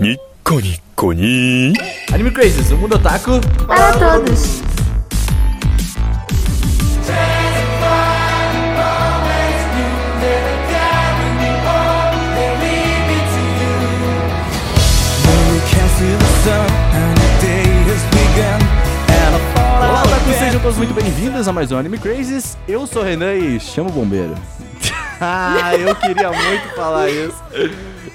[0.00, 3.40] ニッコニッコニー Anime Crazes, o mundo otaku.
[3.66, 4.62] Para todos.
[19.80, 22.56] Olá, otaku, sejam todos muito bem-vindos a mais um Anime Crazes.
[22.66, 24.34] Eu sou o Renan e chamo o bombeiro.
[25.21, 27.35] ah, eu queria muito falar isso.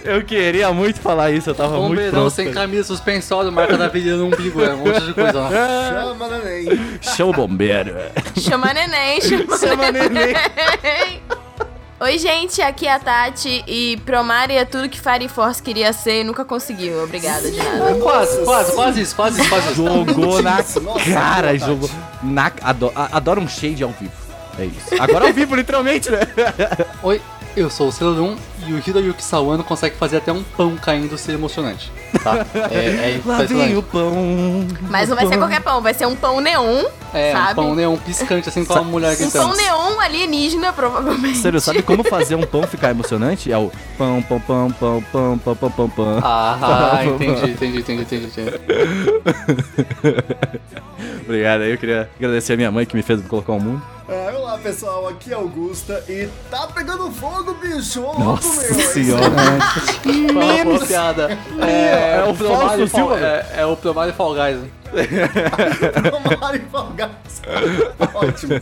[0.05, 2.31] Eu queria muito falar isso, eu tava muito Bombeirão pronto.
[2.31, 5.49] sem camisa, suspensório, marca da virilha no umbigo, é um monte de coisa.
[5.91, 6.99] Chama, neném.
[7.03, 7.95] Chama o bombeiro.
[8.39, 10.35] Chama neném, chama, Chama neném.
[12.01, 16.21] Oi, gente, aqui é a Tati e Promare é tudo que Fire Force queria ser
[16.21, 17.03] e nunca conseguiu.
[17.03, 17.95] Obrigada de nada.
[17.97, 19.75] Quase, quase, quase isso, quase isso, quase isso.
[19.75, 20.63] Jogou na
[21.13, 21.91] cara, jogou.
[22.23, 24.13] Na, ado- a- adoro um shade ao vivo.
[24.59, 25.01] É isso.
[25.01, 26.21] Agora ao vivo, literalmente, né?
[27.03, 27.21] Oi,
[27.57, 27.93] eu sou o
[28.25, 28.37] 1
[28.67, 31.91] e o Hiroyuki Sawano consegue fazer até um pão caindo ser emocionante.
[32.23, 32.45] Tá?
[32.71, 34.67] É, é Lá vem o pão.
[34.89, 37.55] Mas não vai ser qualquer pão, vai ser um pão neon, É, um sabe?
[37.55, 39.49] pão neon piscante assim com a mulher Um gritando.
[39.49, 41.39] pão neon alienígena, provavelmente.
[41.39, 43.51] Sério, sabe como fazer um pão ficar emocionante?
[43.53, 46.21] É o pão, pão, pão, pão, pão, pão, pão, pão, pão.
[46.23, 48.59] Ah, entendi, entendi, entendi, entendi, entendi.
[51.25, 53.83] Obrigado, aí eu queria agradecer a minha mãe que me fez colocar ao mundo.
[54.09, 58.01] É, olá pessoal, aqui é Augusta e tá pegando fogo, bicho!
[58.01, 58.71] Ô, louco, Nossa meu!
[58.71, 59.31] é isso senhora.
[60.65, 61.39] Boa piada?
[61.61, 63.21] É, É o o Promare Fausto Fall, Silva.
[63.27, 64.59] é, é o Promare Fall Guys.
[68.15, 68.61] Ótimo.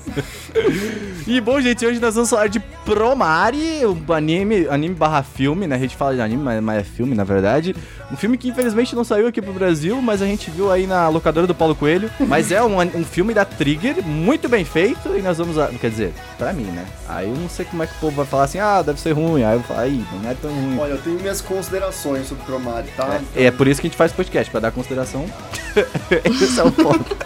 [1.26, 5.76] E bom, gente, hoje nós vamos falar de Promare, o anime, anime barra filme, né?
[5.76, 7.74] A gente fala de anime, mas, mas é filme, na verdade.
[8.12, 11.08] Um filme que infelizmente não saiu aqui pro Brasil, mas a gente viu aí na
[11.08, 12.10] locadora do Paulo Coelho.
[12.20, 15.58] Mas é um, um filme da Trigger, muito bem feito, e nós vamos.
[15.58, 16.84] A, quer dizer, pra mim, né?
[17.08, 19.12] Aí eu não sei como é que o povo vai falar assim, ah, deve ser
[19.12, 19.42] ruim.
[19.42, 20.78] Aí eu falo, aí, não é tão ruim.
[20.78, 23.20] Olha, eu tenho minhas considerações sobre Promare, tá?
[23.34, 25.26] É, é por isso que a gente faz podcast, pra dar consideração.
[26.24, 27.16] Esse é o ponto.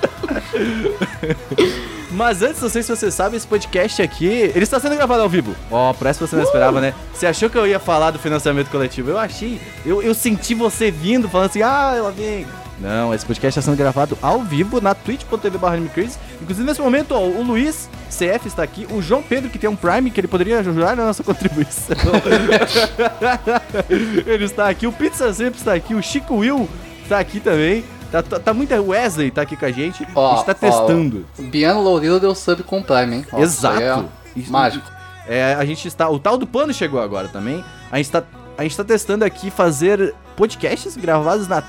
[2.11, 5.28] Mas antes, não sei se você sabe, esse podcast aqui, ele está sendo gravado ao
[5.28, 5.55] vivo.
[5.71, 6.93] Ó, parece que você não esperava, né?
[7.15, 9.11] Você achou que eu ia falar do financiamento coletivo?
[9.11, 12.47] Eu achei, eu, eu senti você vindo, falando assim, ah, ela vem.
[12.81, 15.77] Não, esse podcast está sendo gravado ao vivo na twitch.tv barra.
[15.77, 19.77] Inclusive, nesse momento, ó, o Luiz CF está aqui, o João Pedro, que tem um
[19.77, 21.97] Prime, que ele poderia ajudar na nossa contribuição.
[24.27, 26.69] ele está aqui, o Pizza sempre está aqui, o Chico Will
[27.03, 27.84] está aqui também.
[28.10, 30.06] Tá, tá, tá muita Wesley tá aqui com a gente.
[30.15, 31.26] Ó, a gente tá ó, testando.
[31.38, 33.26] Biano Loureiro deu sub com Prime, hein?
[33.32, 33.76] Ó, Exato.
[33.81, 33.84] isso
[34.37, 34.91] é Isso- mágico.
[35.26, 36.09] É, a gente está.
[36.09, 37.65] O tal do plano chegou agora também.
[37.93, 38.25] A gente tá,
[38.59, 41.62] a gente tá testando aqui fazer podcasts gravados na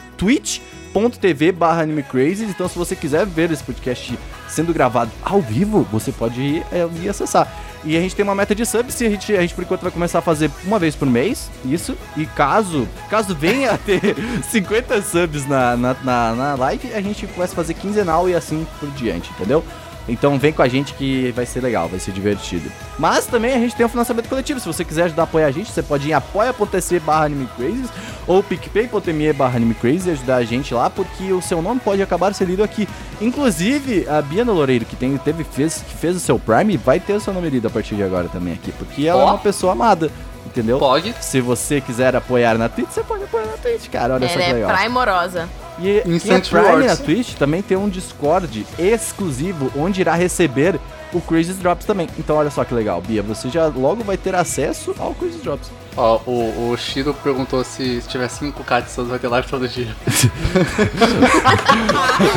[0.92, 1.86] twitch.tv barra.
[1.86, 6.88] Então, se você quiser ver esse podcast sendo gravado ao vivo, você pode ir, é,
[7.02, 7.52] ir acessar.
[7.84, 9.82] E a gente tem uma meta de subs, e a gente, a gente por enquanto
[9.82, 11.98] vai começar a fazer uma vez por mês, isso.
[12.16, 14.16] E caso, caso venha a ter
[14.52, 18.68] 50 subs na, na, na, na live, a gente começa a fazer quinzenal e assim
[18.80, 19.64] por diante, entendeu?
[20.12, 22.70] Então vem com a gente que vai ser legal, vai ser divertido.
[23.00, 24.60] Mas também a gente tem um financiamento coletivo.
[24.60, 27.90] Se você quiser ajudar a apoiar a gente, você pode ir em apoia.se barra animecrazes
[28.28, 32.34] ou picpay.me barra animecrazy e ajudar a gente lá, porque o seu nome pode acabar
[32.34, 32.88] sendo lido aqui.
[33.22, 37.14] Inclusive, a Biana Loureiro, que, tem, teve, fez, que fez o seu Prime, vai ter
[37.14, 39.28] o seu nome lido a partir de agora também aqui, porque ela é Ó.
[39.30, 40.12] uma pessoa amada,
[40.46, 40.78] entendeu?
[40.78, 41.16] Pode.
[41.22, 44.16] Se você quiser apoiar na Twitch, você pode apoiar na Twitch, cara.
[44.16, 44.78] Olha só Ela que é legal.
[44.78, 45.50] primorosa.
[45.80, 50.80] E quem é Instant Prime na Twitch também tem um Discord exclusivo onde irá receber
[51.14, 52.08] o Crazy Drops também.
[52.18, 55.72] Então olha só que legal, Bia, você já logo vai ter acesso ao Crazy Drops.
[55.98, 59.94] Ó, o, o Shiro perguntou se se tiver 5 Katsus vai ter live todo dia.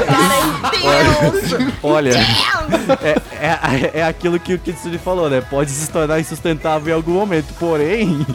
[0.08, 0.70] Ai,
[1.50, 1.74] Deus!
[1.82, 2.12] Olha,
[3.00, 5.40] é, é, é aquilo que o Kitsune falou, né?
[5.40, 8.26] Pode se tornar insustentável em algum momento, porém,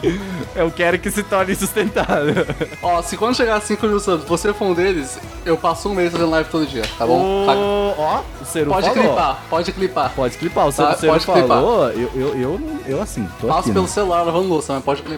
[0.54, 2.46] eu quero que se torne sustentável.
[2.82, 5.94] Ó, se quando chegar a 5 mil subs você for um deles, eu passo um
[5.94, 7.20] mês fazendo live todo dia, tá bom?
[7.20, 9.02] Ô, Ó, o Seru Pode falou.
[9.04, 10.12] clipar, pode clipar.
[10.14, 11.48] Pode clipar, o Seru, Tá, o Seru pode clipar.
[11.48, 13.90] falou, eu, eu, eu, eu assim, tô Passo aqui, pelo né?
[13.90, 15.09] celular lavando louça, mas pode clipar.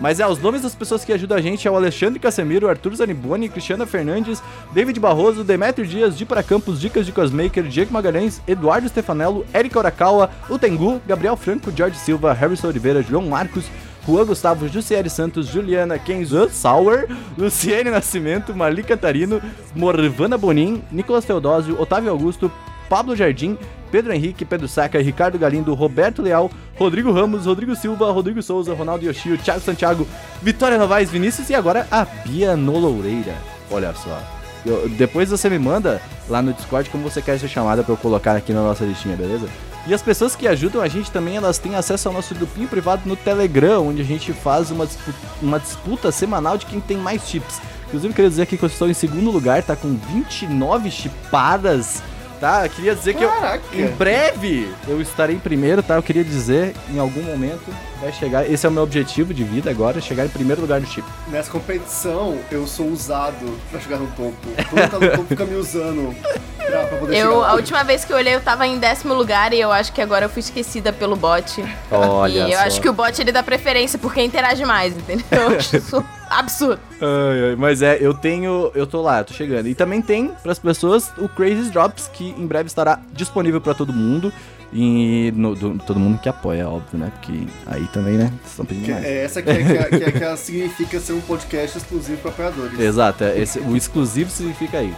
[0.00, 2.94] Mas é, os nomes das pessoas que ajudam a gente é o Alexandre Casemiro, Arthur
[2.94, 4.42] Zaniboni, Cristiana Fernandes,
[4.72, 9.78] David Barroso, Demetrio Dias, Di para Campos, Dicas de Cosmaker, Diego Magalhães, Eduardo Stefanello, Erika
[9.78, 13.66] Orakawa, o Tengu, Gabriel Franco, George Silva, Harrison Oliveira, João Marcos,
[14.06, 17.06] Juan Gustavo, Jussieri Santos, Juliana Kenzo Sauer,
[17.38, 19.40] Luciene Nascimento, Marli Catarino,
[19.76, 22.50] Morvana Bonin, Nicolas Teodósio, Otávio Augusto,
[22.88, 23.56] Pablo Jardim,
[23.92, 29.04] Pedro Henrique, Pedro Saca, Ricardo Galindo, Roberto Leal, Rodrigo Ramos, Rodrigo Silva, Rodrigo Souza, Ronaldo
[29.04, 30.08] Yoshio, Thiago Santiago,
[30.42, 33.34] Vitória Novaes, Vinícius e agora a Bia Loureira.
[33.70, 34.20] Olha só.
[34.64, 37.96] Eu- depois você me manda lá no Discord como você quer ser chamada pra eu
[37.98, 39.46] colocar aqui na nossa listinha, beleza?
[39.86, 43.02] E as pessoas que ajudam a gente também, elas têm acesso ao nosso grupinho privado
[43.04, 47.28] no Telegram, onde a gente faz uma disputa, uma disputa semanal de quem tem mais
[47.28, 47.60] chips.
[47.88, 52.00] Inclusive, eu queria dizer aqui que eu estou em segundo lugar, tá com 29 chipadas,
[52.42, 52.66] tá?
[52.66, 53.62] Eu queria dizer que eu, Caraca.
[53.72, 55.94] em breve eu estarei em primeiro, tá?
[55.94, 59.70] Eu queria dizer, em algum momento vai chegar, esse é o meu objetivo de vida
[59.70, 61.06] agora, chegar em primeiro lugar no chip.
[61.28, 64.36] Nessa competição, eu sou usado pra chegar no topo.
[64.68, 66.12] Quando tá no topo, fica me usando
[66.56, 69.52] pra, pra poder Eu, a última vez que eu olhei, eu tava em décimo lugar
[69.52, 71.64] e eu acho que agora eu fui esquecida pelo bot.
[71.92, 72.64] Olha e eu só.
[72.64, 75.24] acho que o bot ele dá preferência por quem interage mais, entendeu?
[75.30, 76.04] Eu acho isso
[76.38, 76.80] absurdo.
[77.00, 78.70] Ai, ai, mas é, eu tenho.
[78.74, 79.68] Eu tô lá, eu tô chegando.
[79.68, 83.92] E também tem pras pessoas o Crazy Drops, que em breve estará disponível pra todo
[83.92, 84.32] mundo.
[84.74, 87.12] E no, do- todo mundo que apoia, óbvio, né?
[87.20, 88.32] Porque aí também, né?
[88.42, 89.04] Estão pedindo Que mais.
[89.04, 92.16] é essa que, é, que, é, que, é, que é- significa ser um podcast exclusivo
[92.22, 92.80] para apoiadores.
[92.80, 94.96] Exato, é, esse- o exclusivo significa isso.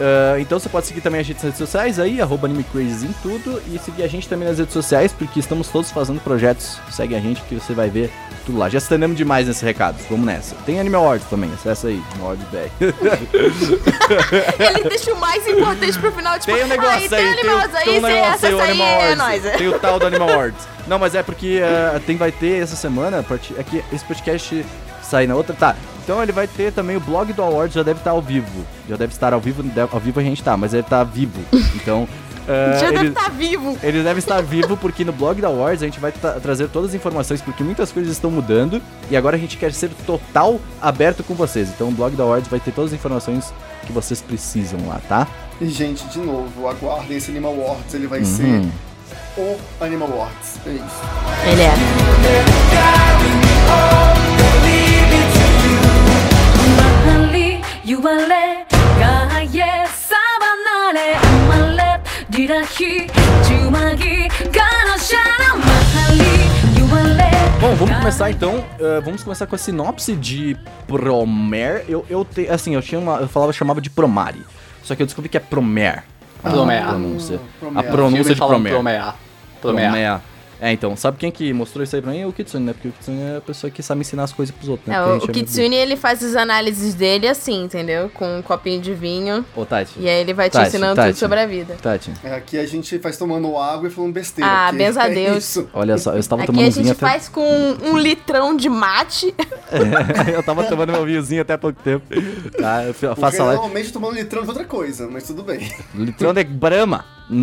[0.00, 3.62] Ah, então você pode seguir também a gente nas redes sociais aí, arroba em tudo,
[3.72, 6.78] e seguir a gente também nas redes sociais, porque estamos todos fazendo projetos.
[6.90, 8.10] Segue a gente que você vai ver
[8.44, 8.68] tudo lá.
[8.68, 10.54] Já estendemos demais nesses recados, vamos nessa.
[10.66, 12.70] Tem Animal Awards também, acessa aí, Animal Awards BR.
[14.78, 17.72] Ele deixa o mais importante pro final, tipo, Tem um negócio aí, tem tem, animais
[17.72, 19.18] o- aí, você acessa aí, Animal é Awards.
[19.18, 19.42] nóis.
[19.58, 20.68] Tem o tal do Animal Awards.
[20.86, 23.24] Não, mas é porque eh, tem, vai ter essa semana,
[23.58, 24.64] é que esse podcast
[25.04, 25.76] sai na outra, tá.
[26.02, 28.64] Então ele vai ter também o blog do Awards, já deve estar ao vivo.
[28.88, 31.40] Já deve estar ao vivo, deve- ao vivo a gente tá, mas ele tá vivo.
[31.74, 32.06] Então,
[32.46, 33.78] eh, Já deve ele, estar vivo.
[33.82, 36.90] ele deve estar vivo porque no blog da Awards a gente vai tra- trazer todas
[36.90, 41.22] as informações, porque muitas coisas estão mudando e agora a gente quer ser total aberto
[41.24, 41.68] com vocês.
[41.70, 43.52] Então o blog da Awards vai ter todas as informações
[43.86, 45.26] que vocês precisam lá, tá?
[45.60, 48.24] E, gente, de novo, aguardem esse Animal Awards, ele vai Uhum.
[48.24, 48.62] ser
[49.38, 50.58] o Animal Awards.
[50.66, 51.50] É isso.
[51.50, 51.74] Ele é.
[57.86, 58.66] 言われ
[58.98, 62.00] 外へさばなれ生まれ
[62.30, 68.56] リラヒジュマギガノシャラマハリ言われ Bom, vamos começar então.
[68.78, 71.84] Uh, vamos começar com a sinopse de Promer.
[71.88, 74.42] Eu, eu te, assim, eu tinha uma, eu falava, chamava de Promari.
[74.82, 76.04] Só que eu descobri que é Promer.
[76.42, 76.82] Promer.
[76.82, 77.40] A pronúncia,
[77.74, 78.72] a pronúncia de Promer.
[78.72, 79.14] Promer.
[79.62, 80.20] Promer.
[80.64, 82.20] É, então, sabe quem que mostrou isso aí pra mim?
[82.20, 82.72] É o Kitsune, né?
[82.72, 84.94] Porque o Kitsune é a pessoa que sabe ensinar as coisas pros outros, né?
[84.94, 88.08] É, a o, o é muito Kitsune, ele faz as análises dele assim, entendeu?
[88.14, 89.44] Com um copinho de vinho.
[89.54, 89.92] Ô, Tati.
[89.98, 91.08] E aí ele vai te Tati, ensinando Tati.
[91.10, 91.76] tudo sobre a vida.
[91.82, 94.50] Tati, É, aqui a gente faz tomando água e falando besteira.
[94.50, 95.44] Ah, benza a é Deus.
[95.44, 95.68] isso.
[95.74, 97.06] olha só, eu estava Aqui tomando a vinho gente até...
[97.12, 97.46] faz com
[97.82, 99.34] um litrão de mate.
[100.32, 102.06] eu tava tomando meu vinhozinho até há pouco tempo.
[102.58, 103.60] Tá, eu fa- Porque faço a live...
[103.60, 105.70] normalmente tomando litrão de outra coisa, mas tudo bem.
[105.94, 107.04] Litrão de Brahma.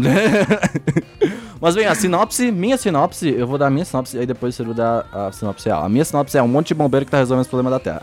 [1.61, 4.63] Mas bem, a sinopse, minha sinopse, eu vou dar a minha sinopse, aí depois você
[4.63, 5.85] vai dar a sinopse real.
[5.85, 8.01] A minha sinopse é um monte de bombeiro que tá resolvendo os problemas da Terra.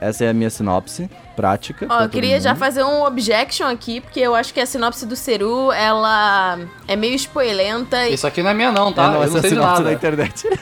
[0.00, 1.86] Essa é a minha sinopse prática.
[1.90, 5.16] Ó, eu queria já fazer um objection aqui, porque eu acho que a sinopse do
[5.16, 6.58] Seru, ela
[6.88, 8.08] é meio spoilenta.
[8.08, 9.04] e- Isso aqui não é minha não, tá?
[9.04, 9.84] É, não, eu essa não é a sei de sinopse nada.
[9.84, 10.48] da internet.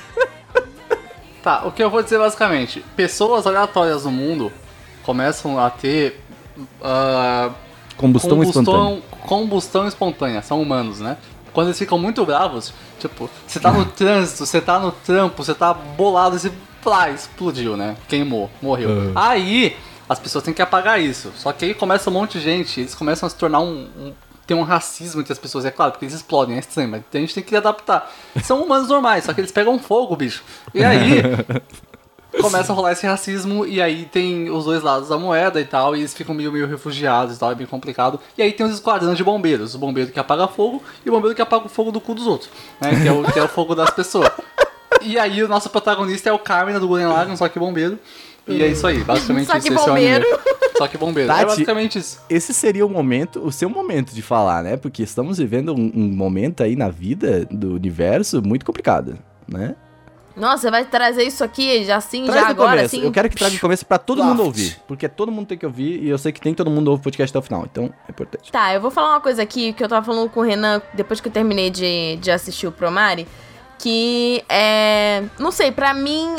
[1.43, 4.53] Tá, o que eu vou dizer basicamente, pessoas aleatórias no mundo
[5.05, 6.21] começam a ter
[6.83, 7.51] ah,
[7.97, 9.03] Combustão, espontânea.
[9.27, 11.17] combustão espontânea, são humanos, né?
[11.59, 15.53] Quando eles ficam muito bravos, tipo, você tá no trânsito, você tá no trampo, você
[15.53, 17.97] tá bolado e você plá, explodiu, né?
[18.07, 19.11] Queimou, morreu.
[19.13, 19.77] Aí,
[20.09, 21.33] as pessoas têm que apagar isso.
[21.35, 23.89] Só que aí começa um monte de gente, eles começam a se tornar um.
[23.99, 24.13] um
[24.47, 27.19] tem um racismo entre as pessoas, é claro, porque eles explodem, é estranho, mas a
[27.19, 28.09] gente tem que adaptar.
[28.45, 30.45] São humanos normais, só que eles pegam fogo, bicho.
[30.73, 31.23] E aí,
[32.43, 35.95] começa a rolar esse racismo e aí tem os dois lados da moeda e tal,
[35.95, 38.21] e eles ficam meio, meio refugiados e tal, é bem complicado.
[38.37, 41.35] E aí tem os esquadrões de bombeiros, o bombeiro que apaga fogo e o bombeiro
[41.35, 42.91] que apaga o fogo do cu dos outros, né?
[43.01, 44.31] Que é o, que é o fogo das pessoas.
[45.03, 47.99] E aí o nosso protagonista é o Carmen do Gurren Lagann, só que bombeiro.
[48.49, 49.67] E é isso aí, basicamente Só isso.
[49.67, 50.19] que esse é o anime.
[50.21, 50.41] bombeiro.
[50.79, 51.29] Só que bombeiro.
[51.29, 52.21] Tati, é basicamente isso.
[52.31, 54.77] Esse seria o momento, o seu momento de falar, né?
[54.77, 59.75] Porque estamos vivendo um, um momento aí na vida do universo muito complicado, né?
[60.39, 62.97] Nossa, você vai trazer isso aqui já assim, Traz já no agora, começo.
[62.97, 63.05] assim?
[63.05, 64.47] Eu quero que traga no começo pra todo mundo Draft.
[64.47, 64.77] ouvir.
[64.87, 67.05] Porque todo mundo tem que ouvir e eu sei que nem todo mundo ouve o
[67.05, 67.65] podcast até o final.
[67.71, 68.51] Então, é importante.
[68.53, 71.21] Tá, eu vou falar uma coisa aqui que eu tava falando com o Renan depois
[71.21, 73.27] que eu terminei de, de assistir o Promare.
[73.79, 75.23] Que é.
[75.39, 76.37] Não sei, pra mim.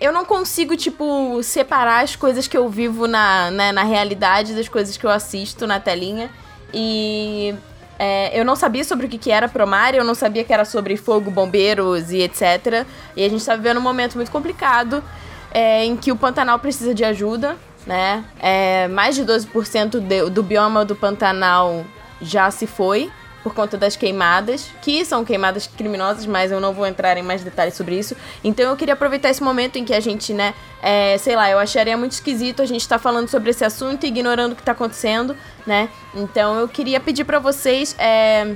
[0.00, 4.68] Eu não consigo, tipo, separar as coisas que eu vivo na, né, na realidade das
[4.68, 6.30] coisas que eu assisto na telinha.
[6.72, 7.54] E.
[7.98, 10.64] é, eu não sabia sobre o que, que era Promare, eu não sabia que era
[10.64, 12.86] sobre fogo, bombeiros e etc.
[13.16, 15.02] E a gente tá vivendo um momento muito complicado
[15.50, 18.24] é, em que o Pantanal precisa de ajuda, né?
[18.38, 21.84] É, mais de 12% de, do bioma do Pantanal
[22.20, 23.10] já se foi
[23.42, 27.42] por conta das queimadas, que são queimadas criminosas, mas eu não vou entrar em mais
[27.42, 28.16] detalhes sobre isso.
[28.42, 31.58] Então eu queria aproveitar esse momento em que a gente, né, é, sei lá, eu
[31.58, 34.72] acharia muito esquisito a gente estar falando sobre esse assunto e ignorando o que tá
[34.72, 35.88] acontecendo, né?
[36.14, 38.54] Então eu queria pedir pra vocês, é,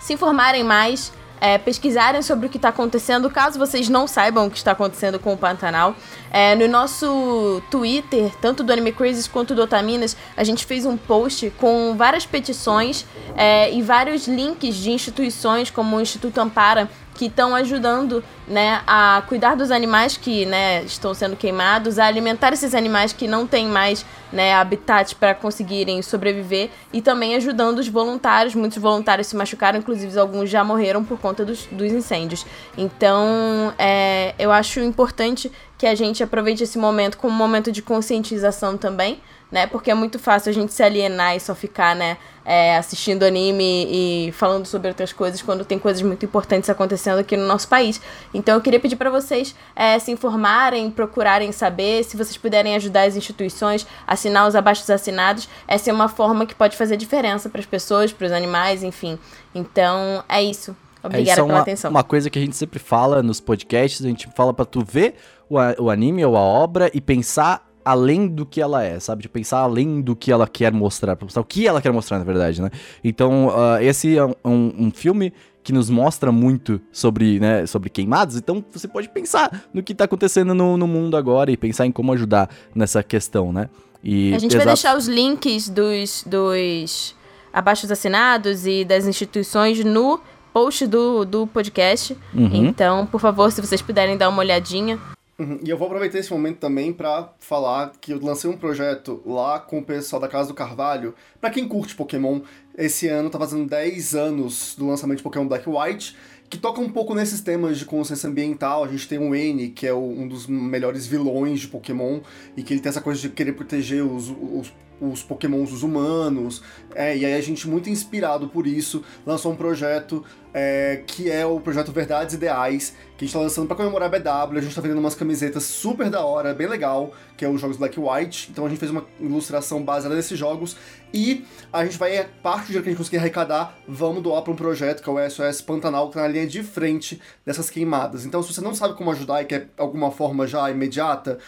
[0.00, 4.50] se informarem mais, é, pesquisarem sobre o que está acontecendo, caso vocês não saibam o
[4.50, 5.94] que está acontecendo com o Pantanal.
[6.30, 10.96] É, no nosso Twitter, tanto do Anime Crazes quanto do Otaminas, a gente fez um
[10.96, 13.04] post com várias petições
[13.36, 19.22] é, e vários links de instituições como o Instituto Ampara que estão ajudando né, a
[19.28, 23.66] cuidar dos animais que né, estão sendo queimados, a alimentar esses animais que não têm
[23.66, 28.54] mais né, habitat para conseguirem sobreviver e também ajudando os voluntários.
[28.54, 32.44] Muitos voluntários se machucaram, inclusive alguns já morreram por conta dos, dos incêndios.
[32.76, 37.80] Então, é, eu acho importante que a gente aproveite esse momento como um momento de
[37.80, 39.20] conscientização também,
[39.54, 39.68] né?
[39.68, 43.86] Porque é muito fácil a gente se alienar e só ficar, né, é, assistindo anime
[43.88, 48.00] e falando sobre outras coisas quando tem coisas muito importantes acontecendo aqui no nosso país.
[48.34, 53.02] Então eu queria pedir para vocês é, se informarem, procurarem saber, se vocês puderem ajudar
[53.02, 57.60] as instituições, assinar os abaixos assinados, essa é uma forma que pode fazer diferença para
[57.60, 59.16] as pessoas, para os animais, enfim.
[59.54, 60.76] Então é isso.
[61.00, 61.90] Obrigada é, é pela uma, atenção.
[61.92, 65.14] Uma coisa que a gente sempre fala nos podcasts, a gente fala pra tu ver
[65.48, 69.22] o, o anime ou a obra e pensar além do que ela é, sabe?
[69.22, 72.18] De pensar além do que ela quer mostrar, pra mostrar o que ela quer mostrar,
[72.18, 72.70] na verdade, né?
[73.02, 78.36] Então, ah, esse é um, um- filme que nos mostra muito sobre, né, sobre queimados,
[78.36, 81.92] então você pode pensar no que tá acontecendo no, no mundo agora e pensar em
[81.92, 83.70] como ajudar nessa questão, né?
[84.02, 87.14] E A gente vai deixar os links dos, dos
[87.50, 90.20] abaixos assinados e das instituições no
[90.52, 92.16] post do, do podcast.
[92.34, 92.66] Uhum.
[92.66, 94.98] Então, por favor, se vocês puderem dar uma olhadinha.
[95.38, 99.20] Uhum, E eu vou aproveitar esse momento também pra falar que eu lancei um projeto
[99.26, 101.12] lá com o pessoal da Casa do Carvalho.
[101.40, 102.40] Pra quem curte Pokémon,
[102.78, 106.16] esse ano tá fazendo 10 anos do lançamento de Pokémon Black White,
[106.48, 108.84] que toca um pouco nesses temas de consciência ambiental.
[108.84, 112.20] A gente tem o N, que é o- um dos melhores vilões de Pokémon,
[112.56, 116.62] e que ele tem essa coisa de querer proteger os, os, os Pokémons, os humanos.
[116.94, 121.44] É, e aí a gente, muito inspirado por isso, lançou um projeto é, que é
[121.44, 124.58] o projeto Verdades Ideais, que a gente tá lançando pra comemorar a BW.
[124.58, 127.76] A gente tá vendendo umas camisetas super da hora, bem legal, que é os jogos
[127.76, 128.50] Black White.
[128.52, 130.76] Então a gente fez uma ilustração baseada nesses jogos.
[131.12, 134.52] E a gente vai, parte do dinheiro que a gente conseguir arrecadar, vamos doar pra
[134.52, 138.24] um projeto que é o SOS Pantanal, que tá na linha de frente dessas queimadas.
[138.24, 141.38] Então, se você não sabe como ajudar e quer alguma forma já imediata,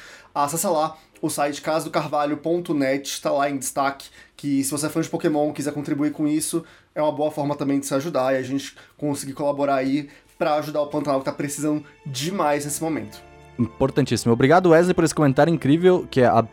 [0.44, 5.08] acessa lá o site casadocarvalho.net, está lá em destaque, que se você é fã de
[5.08, 6.64] Pokémon quiser contribuir com isso,
[6.94, 10.54] é uma boa forma também de se ajudar e a gente conseguir colaborar aí pra
[10.56, 13.20] ajudar o Pantanal que tá precisando demais nesse momento.
[13.58, 14.32] Importantíssimo.
[14.34, 16.46] Obrigado, Wesley, por esse comentário incrível, que é, a-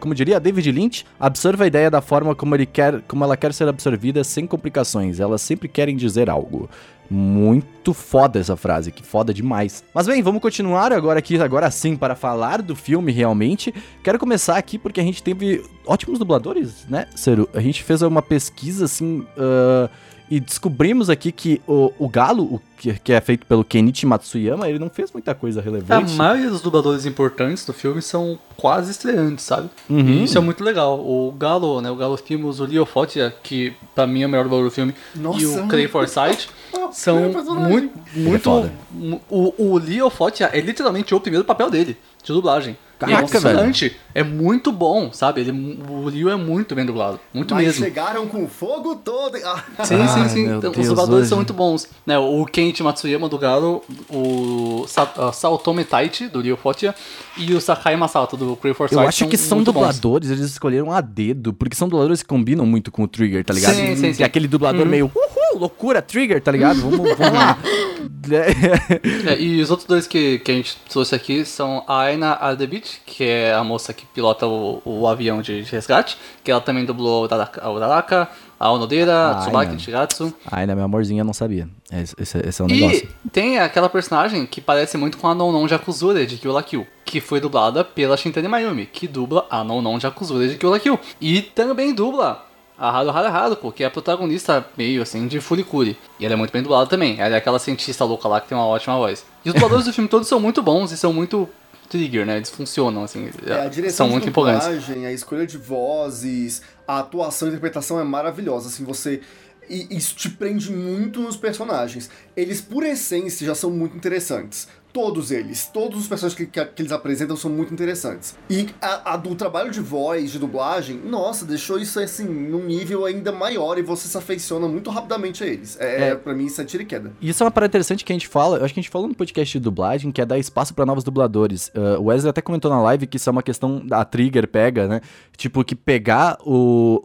[0.00, 3.52] como diria David Lynch, absorva a ideia da forma como, ele quer, como ela quer
[3.52, 5.18] ser absorvida sem complicações.
[5.18, 6.70] Elas sempre querem dizer algo.
[7.10, 9.84] Muito foda essa frase, que foda demais.
[9.94, 13.74] Mas bem, vamos continuar agora aqui, agora sim, para falar do filme realmente.
[14.02, 17.48] Quero começar aqui porque a gente teve ótimos dubladores, né, Ciro?
[17.52, 19.26] A gente fez uma pesquisa assim.
[19.36, 19.90] ah,
[20.36, 24.68] e descobrimos aqui que o, o Galo, o que, que é feito pelo Kenichi Matsuyama,
[24.68, 26.12] ele não fez muita coisa A relevante.
[26.14, 29.68] maioria dos dubladores importantes do filme são quase estreantes, sabe?
[29.88, 30.00] Uhum.
[30.00, 30.98] E isso é muito legal.
[30.98, 31.90] O Galo, né?
[31.90, 34.94] O Galo Filmos, o Leo Fotia, que pra mim é o melhor dublador do filme,
[35.14, 35.40] Nossa.
[35.40, 36.48] e o Clay Forsyth
[36.92, 37.92] são muito.
[38.14, 38.72] muito foda.
[38.90, 42.76] mu- o, o Leo Fotia é literalmente o primeiro papel dele, de dublagem.
[43.00, 43.96] É Caraca, impressionante.
[44.14, 45.40] É muito bom, sabe?
[45.40, 45.50] Ele,
[45.88, 47.18] o Leo é muito bem dublado.
[47.34, 47.84] Muito Mas mesmo.
[47.84, 49.36] chegaram com fogo todo.
[49.44, 49.84] Ah.
[49.84, 50.46] Sim, Ai, sim, sim.
[50.46, 51.88] meu Então, Deus, os dubladores hoje- são muito bons.
[52.06, 56.94] Né, o Kenichi Matsuyama do Galo, o Sa uh, Saotome Taichi do Ryo Fotia
[57.36, 58.96] e o Sakai Masato do Cray Forsyth.
[58.98, 59.64] Eu acho que são bons.
[59.64, 63.52] dubladores, eles escolheram a dedo, porque são dubladores que combinam muito com o Trigger, tá
[63.52, 63.74] ligado?
[63.74, 64.22] Sim, sim, Que sim.
[64.22, 66.80] é aquele dublador meio, uhul, loucura, Trigger, tá ligado?
[66.80, 67.58] Vamos, vamos lá.
[69.26, 73.02] É, e os outros dois que, que a gente trouxe aqui são a Aina Ardebit,
[73.04, 76.84] que é a moça que pilota o, o avião de, de resgate, que ela também
[76.84, 79.78] dublou o o Daraka a Onodeira, Ah, a Tsubaki, Aina.
[79.78, 80.32] Shigatsu.
[80.50, 81.68] Ai, né, meu amorzinho, eu não sabia.
[81.92, 83.08] Esse, esse- esse é o negócio.
[83.26, 86.86] E tem aquela personagem que parece muito com a Nonon Jakuzure de Kill la Kill,
[87.04, 90.98] que foi dublada pela Shintani Mayumi, que dubla a Nonon Jakuzure de Kill la Kill.
[91.20, 92.42] E também dubla
[92.76, 95.96] a Haru Haru Haruko, que é a protagonista meio assim de Furikuri.
[96.18, 97.20] E ela é muito bem dublada também.
[97.20, 99.24] Ela é aquela cientista louca lá que tem uma ótima voz.
[99.44, 101.48] E os dubladores do filme todos são muito bons e são muito
[101.88, 102.36] trigger, né?
[102.36, 103.30] Eles funcionam, assim.
[103.46, 104.66] É, a direção são muito empolgantes.
[104.66, 108.68] a escolha de vozes, a atuação e interpretação é maravilhosa.
[108.68, 109.20] Assim, você.
[109.68, 112.10] E isso te prende muito nos personagens.
[112.36, 114.68] Eles, por essência, já são muito interessantes.
[114.94, 118.36] Todos eles, todos os personagens que, que, que eles apresentam são muito interessantes.
[118.48, 123.04] E a, a do trabalho de voz, de dublagem, nossa, deixou isso assim, num nível
[123.04, 125.76] ainda maior e você se afeiçona muito rapidamente a eles.
[125.80, 126.14] É, É.
[126.14, 127.10] pra mim, isso é tiro e queda.
[127.20, 128.90] E Isso é uma parada interessante que a gente fala, eu acho que a gente
[128.92, 131.72] falou no podcast de dublagem, que é dar espaço pra novos dubladores.
[131.74, 134.86] Ah, o Wesley até comentou na live que isso é uma questão da Trigger pega,
[134.86, 135.00] né?
[135.36, 137.00] Tipo, que pegar o,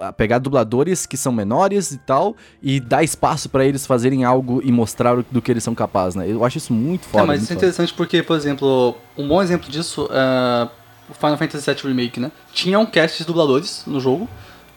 [0.00, 4.62] o- pegar dubladores que são menores e tal, e dar espaço pra eles fazerem algo
[4.64, 6.26] e mostrar do que eles são capazes, né?
[6.26, 7.33] Eu acho isso muito foda.
[7.33, 7.66] É, mas isso é foda.
[7.66, 10.68] interessante porque, por exemplo, um bom exemplo disso é
[11.08, 12.32] o Final Fantasy VII Remake, né?
[12.52, 14.28] Tinha um cast de dubladores no jogo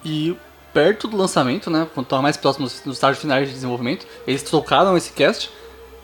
[0.04, 0.36] e
[0.74, 1.88] perto do lançamento, né?
[1.94, 5.50] Quando tava mais próximo dos dos estágios finais de desenvolvimento, eles trocaram esse cast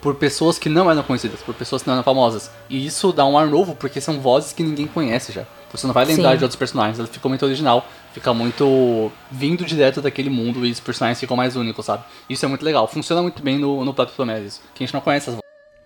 [0.01, 2.51] por pessoas que não eram conhecidas, por pessoas que não eram famosas.
[2.69, 5.45] E isso dá um ar novo porque são vozes que ninguém conhece já.
[5.71, 6.37] Você não vai lembrar Sim.
[6.37, 10.79] de outros personagens, ela ficou muito original, fica muito vindo direto daquele mundo e os
[10.79, 12.03] personagens ficam mais únicos, sabe?
[12.29, 15.01] Isso é muito legal, funciona muito bem no, no próprio Prometheus, que a gente não
[15.01, 15.42] conhece as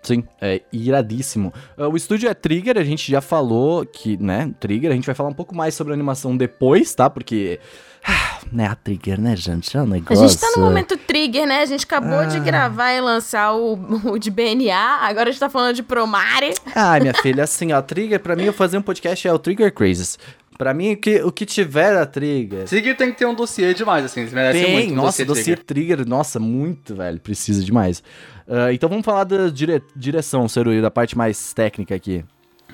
[0.07, 1.53] Sim, é iradíssimo.
[1.77, 5.13] Ah, o estúdio é Trigger, a gente já falou que, né, Trigger, a gente vai
[5.13, 7.09] falar um pouco mais sobre a animação depois, tá?
[7.09, 7.59] Porque,
[8.05, 10.25] ah, né, a Trigger, né, gente, é um A negócio...
[10.25, 11.59] gente tá no momento trigger, né?
[11.59, 13.73] A gente acabou de gravar e lançar o,
[14.13, 16.53] o de BNA, agora a gente tá falando de Promare.
[16.73, 19.73] Ai, minha filha, assim, ó, Trigger, pra mim, eu fazer um podcast é o Trigger
[19.73, 20.17] Crazes.
[20.57, 22.65] Pra mim, o que, o que tiver da Trigger...
[22.65, 25.55] Trigger tem que ter um dossiê demais, assim, eles merecem Tem, muito um nossa, dossiê
[25.55, 25.97] Trigger.
[25.97, 26.07] trigger.
[26.07, 28.01] nossa, muito, velho, precisa demais.
[28.49, 32.25] Ah, então vamos falar da dire- direção, Ceruí, da parte mais técnica aqui.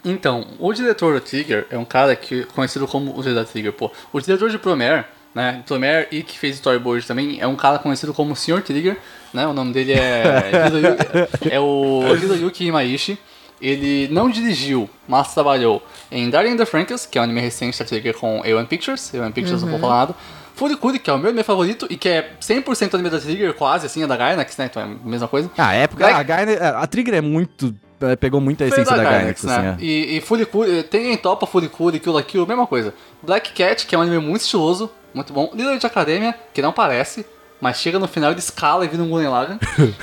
[0.06, 3.74] Então, o diretor do Trigger é um cara que conhecido como o diretor da Trigger,
[3.74, 3.92] pô.
[4.12, 8.14] O diretor de Promare, né, Promare e que fez Storyboard também, é um cara conhecido
[8.14, 8.62] como Sr.
[8.62, 8.98] Trigger,
[9.34, 10.52] né, o nome dele é
[11.52, 13.18] é o Hiroyuki Imaishi.
[13.66, 17.80] Ele não dirigiu, mas trabalhou em Darling in the Franxx, que é um anime recente
[17.80, 20.16] da Trigger com A1 Pictures, A1 Pictures não vou falar nada.
[20.56, 23.86] Furikuri, que é o meu anime favorito e que é 100% anime da Trigger, quase
[23.86, 25.50] assim, é da Gainax, né, então é a mesma coisa.
[25.58, 27.74] Ah, a época, Black- a, Gaina- a Trigger é muito...
[28.02, 29.70] é, Pegou muito a Foi essência da, Gainax, Gainax, né?
[29.72, 29.86] assim, é.
[29.88, 32.94] E, e Furikuri, tem em Topa, Furikuri, Kill la Kill, mesma coisa.
[33.24, 35.50] Black Cat, que é um anime muito estiloso, muito bom.
[35.54, 37.26] Little Witch Academia, que não parece,
[37.62, 39.58] mas chega no final ele escala e vira um Gurren Lagann.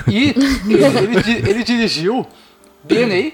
[0.07, 0.33] e
[0.67, 2.25] ele, ele ele dirigiu
[2.83, 3.31] DNA,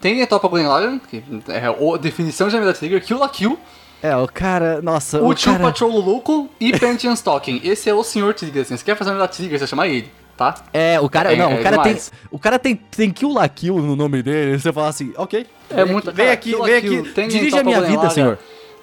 [0.00, 3.58] tem em Topa Gurren Lagann, que é a definição de da Trigger, Kill la Kill,
[4.02, 5.64] É, o cara, nossa, o o Tio cara...
[5.64, 7.60] Patrol Luluco e Pantheon Stalking.
[7.62, 8.32] Esse é o Sr.
[8.34, 8.76] Trigger, assim.
[8.76, 10.54] Você quer fazer da Trigger, você chama ele, tá?
[10.72, 11.98] É, o cara, É, não, é o cara tem,
[12.30, 15.46] o cara tem, tem Kill la Kill no nome dele, você fala assim, ok.
[15.68, 18.34] É vem muito vem cara, aqui, vem aqui, dirige a minha Golden vida,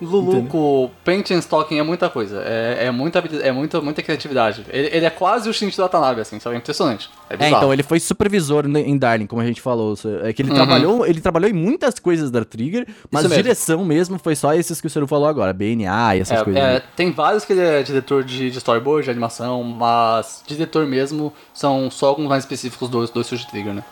[0.02, 0.34] Lager, senhor.
[0.44, 2.42] Luluco, Paint and Stalking é muita coisa.
[2.46, 4.66] É, é muita, é muita, muita criatividade.
[4.70, 6.56] Ele, ele é quase o Shinichi Watanabe, assim, sabe?
[6.56, 7.10] É impressionante.
[7.30, 9.96] É É, então, ele foi supervisor em Darling, como a gente falou.
[10.24, 10.56] É que ele Uhum.
[10.56, 13.36] trabalhou, ele trabalhou em muitas coisas da Trigger, mas mesmo.
[13.44, 16.62] direção mesmo foi só esses que o senhor falou agora, BNA e essas É, coisas.
[16.62, 21.34] é, tem vários que ele é diretor de, de storyboard, de animação, mas diretor mesmo
[21.54, 23.84] são só alguns mais específicos do, do estúdio de Trigger, né?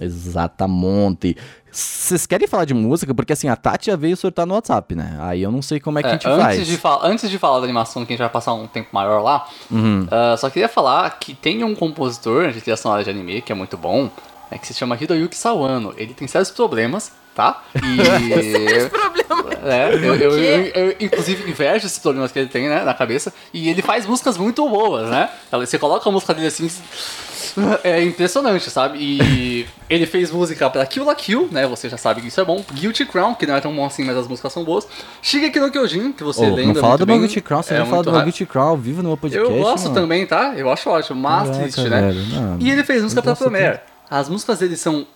[0.00, 1.36] Exatamente.
[1.72, 3.14] Vocês querem falar de música?
[3.14, 5.16] Porque assim, a Tati já veio sortar no WhatsApp, né?
[5.20, 6.42] Aí eu não sei como é que a É, gente antes,
[6.80, 7.02] faz.
[7.02, 9.46] de antes de falar da animação, que a gente vai passar um tempo maior lá,
[9.70, 10.06] Uhum.
[10.10, 13.54] ah, só queria falar que tem um compositor de trilha sonora de anime que é
[13.54, 14.10] muito bom,
[14.50, 15.94] é, que se chama Hiroyuki Sawano.
[15.96, 17.62] Ele tem sérios problemas, tá?
[17.76, 18.88] E.
[18.90, 19.50] Problema.
[19.72, 23.32] É, eu, eu, eu- eu, inclusive invejo esses problemas que ele tem, né, na cabeça.
[23.52, 25.28] E ele faz músicas muito boas, né?
[25.52, 26.68] Você coloca a música dele assim.
[27.82, 28.98] É impressionante, sabe?
[29.00, 31.66] E ele fez música pra Kill la Kill, né?
[31.66, 32.64] Você já sabe que isso é bom.
[32.72, 34.86] Guilty Crown, que não é tão bom assim, mas as músicas são boas.
[35.20, 37.26] Shigeki no Kyojin, que você Ô, lembra não fala muito do meu bem.
[37.26, 38.22] Guilty Crown, você é falar muito do meu.
[38.22, 39.50] Guilty Crown vivo no meu podcast.
[39.52, 39.94] Eu gosto mano.
[39.94, 40.54] também, tá?
[40.56, 41.20] Eu acho ótimo.
[41.20, 42.00] Mas Caraca, triste, né?
[42.00, 42.58] velho, não.
[42.60, 43.80] E ele fez música pra Promare.
[44.10, 45.06] As músicas dele são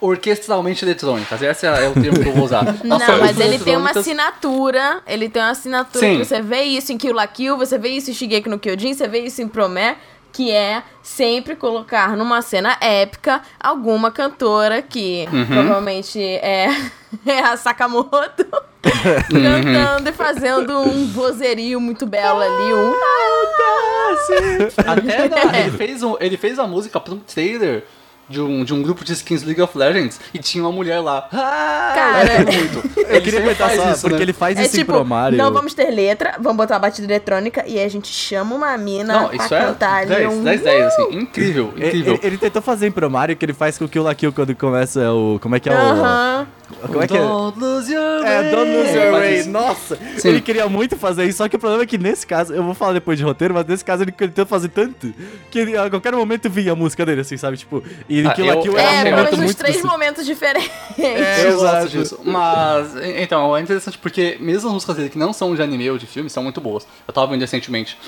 [0.00, 1.42] orquestralmente eletrônicas.
[1.42, 2.64] Esse é, o termo que eu vou usar.
[2.82, 5.02] Não, As mas ele tem uma assinatura.
[5.06, 6.18] Ele tem uma assinatura Sim.
[6.18, 8.94] que você vê isso em Kill la Kill, você vê isso em Shigeki no Kyojin,
[8.94, 9.96] você vê isso em Promare,
[10.32, 15.46] que é sempre colocar numa cena épica alguma cantora que Uhum.
[15.46, 16.68] provavelmente é,
[17.26, 18.46] é a Sakamoto
[19.32, 19.62] Uhum.
[19.62, 22.92] cantando e fazendo um vozerio muito belo ali, um
[24.86, 27.84] Até na- ele, fez um, ele fez a música pra um trailer
[28.30, 31.28] de um, de um grupo de skins League of Legends e tinha uma mulher lá.
[31.32, 32.28] Ah, Cara.
[32.32, 32.90] é muito.
[32.96, 34.22] Eu queria comentar só, porque né?
[34.22, 35.36] ele faz É isso tipo, em Promário.
[35.36, 39.12] não vamos ter letra, vamos botar uma batida eletrônica e a gente chama uma mina
[39.12, 40.44] Não, pra isso é cantar ali 10, um...
[40.44, 42.12] 10, 10, assim, incrível, Ele, incrível.
[42.14, 44.54] ele- ele tentou fazer em Promário que ele faz com o Kill la Kill quando
[44.54, 45.38] começa o.
[45.40, 46.46] Como é que é o.
[46.86, 47.20] Como é que é?
[47.20, 49.44] Don't lose your É, Don't Lose Your faz Way.
[49.46, 50.28] Nossa, Sim.
[50.28, 52.74] ele queria muito fazer isso, só que o problema é que nesse caso, eu vou
[52.74, 55.12] falar depois de roteiro, mas nesse caso ele tentou fazer tanto
[55.50, 57.56] que ele, a qualquer momento vinha a música dele, assim, sabe?
[57.56, 59.82] Tipo, e Ah, Kill la Kill É, era É, um pelo momento menos muito três
[59.82, 60.70] momentos diferentes.
[60.98, 61.88] É, eu gosto exato.
[61.88, 62.20] disso.
[62.24, 65.90] Mas, en- então, é interessante porque mesmo as músicas dele que não são de anime
[65.90, 66.86] ou de filme são muito boas.
[67.06, 67.98] Eu tava vendo recentemente.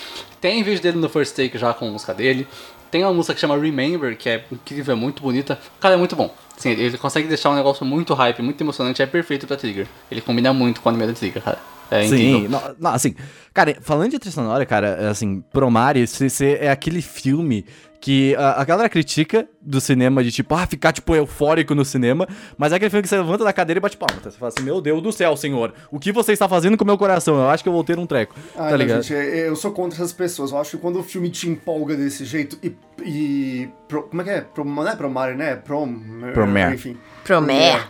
[0.41, 2.47] Tem vídeo dele no First Take já com a música dele.
[2.93, 5.59] Tem uma música que chama Remember, que é incrível, é muito bonita.
[5.81, 6.33] Cara, é muito bom.
[6.59, 9.87] Sim, ele consegue deixar um negócio muito hype, muito emocionante, é perfeito pra Trigger.
[10.11, 11.59] Ele combina muito com a anime da Trigger, cara.
[11.91, 12.07] É.
[12.07, 13.15] Sim, não, não, assim,
[13.55, 17.65] cara, falando de trilha sonora, cara, assim, Promare, se é aquele filme
[18.03, 22.27] que a, a galera critica do cinema de tipo, ah, ficar tipo eufórico no cinema,
[22.59, 24.21] mas é aquele filme que você levanta da cadeira e bate palma.
[24.21, 26.87] Você fala assim, meu Deus do céu, senhor, o que você está fazendo com o
[26.87, 27.37] meu coração?
[27.37, 29.03] Eu acho que eu vou ter um treco, Ah, tá não, ligado?
[29.03, 30.51] gente, é- eu sou contra essas pessoas.
[30.51, 32.75] Eu acho que quando o filme te empolga desse jeito e.
[33.05, 34.41] e pro- como é que é?
[34.41, 35.55] Pro, não é Promare, né?
[35.55, 35.95] Prom.
[36.35, 36.75] Promare.
[36.75, 36.97] Enfim.
[37.23, 37.87] Promer.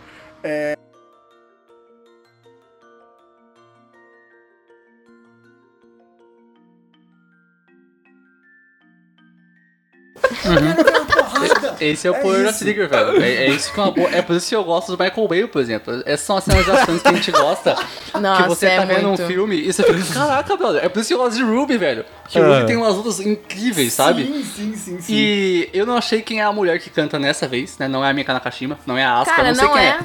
[11.79, 12.53] Esse é o É poder da.
[12.53, 13.21] Trigger, velho.
[13.21, 14.09] É, é isso que é uma boa.
[14.09, 16.01] É por isso que eu gosto do Michael Bay, por exemplo.
[16.05, 17.75] Essas são as cenas de ações que a gente gosta.
[18.19, 19.23] Nossa, que você é tá vendo muito.
[19.23, 20.83] um filme e você fica, caraca, brother.
[20.85, 22.05] É por isso que eu gosto de Ruby, velho.
[22.29, 22.39] Que.
[22.39, 24.23] Ruby tem umas lutas incríveis, sabe?
[24.25, 25.13] Sim, sim, sim, sim.
[25.13, 27.87] E eu não achei quem é a mulher que canta nessa vez, né?
[27.87, 29.99] Não é a Mika Nakashima, não é a Asuka, Cara, não sei não quem é.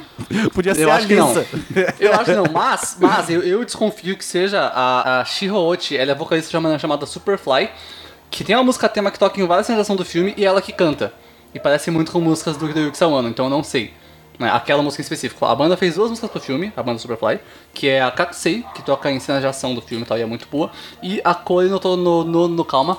[0.45, 0.49] é.
[0.49, 1.29] Podia ser Eu a acho que não.
[1.99, 5.95] Eu acho que não, mas, mas eu, eu desconfio que seja a, a Shiro Ochi,
[5.95, 7.69] ela é vocalista chamada, chamada Superfly,
[8.29, 10.61] que tem uma música tema que toca em várias de ação do filme e ela
[10.61, 11.13] que canta.
[11.53, 13.93] E parece muito com músicas do Hiroyuki Sawano, então eu não sei.
[14.37, 15.45] Né, Aquela música em específico.
[15.45, 17.39] A banda fez duas músicas pro filme, a banda Superfly,
[17.73, 20.21] que é a Kakusei, que toca em cenas de ação do filme e tal, e
[20.21, 20.71] é muito boa.
[21.03, 22.97] E a Kori no, no, no, no Calma,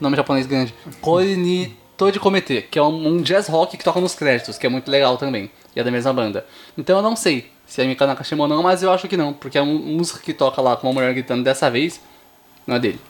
[0.00, 0.74] nome japonês grande.
[1.00, 4.68] Kori ni Toji Komete, que é um, jazz rock que toca nos créditos, que é
[4.68, 5.50] muito legal também.
[5.74, 6.44] E é da mesma banda.
[6.76, 9.32] Então eu não sei se é Mika Nakashima ou não, mas eu acho que não,
[9.32, 12.00] porque a mu- música que toca lá com uma mulher gritando dessa vez
[12.66, 13.00] não é dele.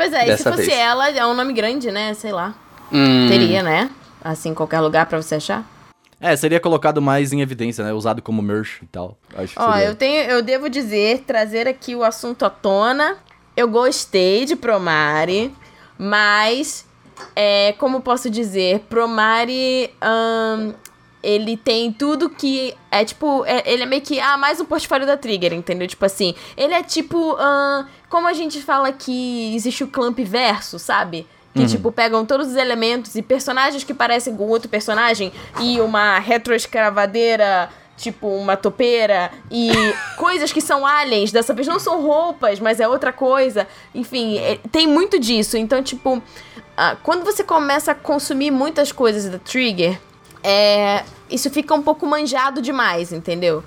[0.00, 0.68] Pois é, e se fosse vez.
[0.72, 2.14] ela, é um nome grande, né?
[2.14, 2.54] Sei lá.
[2.90, 3.90] Hum, Teria, né?
[4.24, 5.62] Assim, em qualquer lugar pra você achar.
[6.18, 7.92] É, seria colocado mais em evidência, né?
[7.92, 9.18] Usado como merch e tal.
[9.36, 9.86] Acho que Ó, seria.
[9.88, 13.18] eu tenho, eu devo dizer, trazer aqui o assunto à tona.
[13.54, 15.52] Eu gostei de Promare,
[15.98, 16.86] mas
[17.36, 19.90] é, como posso dizer, Promare
[21.22, 25.06] ele tem tudo que é tipo, é- ele é meio que ah, mais um portfólio
[25.06, 25.86] da Trigger, entendeu?
[25.86, 30.78] Tipo assim, ele é tipo, ahn, como a gente fala que existe o Clamp verso,
[30.78, 31.26] sabe?
[31.54, 36.18] Que, tipo, pegam todos os elementos e personagens que parecem com outro personagem e uma
[36.18, 39.70] retroescravadeira, tipo, uma topeira e
[40.16, 41.32] coisas que são aliens.
[41.32, 43.66] Dessa vez não são roupas, mas é outra coisa.
[43.94, 45.56] Enfim, é- tem muito disso.
[45.56, 46.22] Então, tipo,
[46.76, 49.98] ah, quando você começa a consumir muitas coisas da Trigger,
[50.42, 53.62] é, isso fica um pouco manjado demais, entendeu?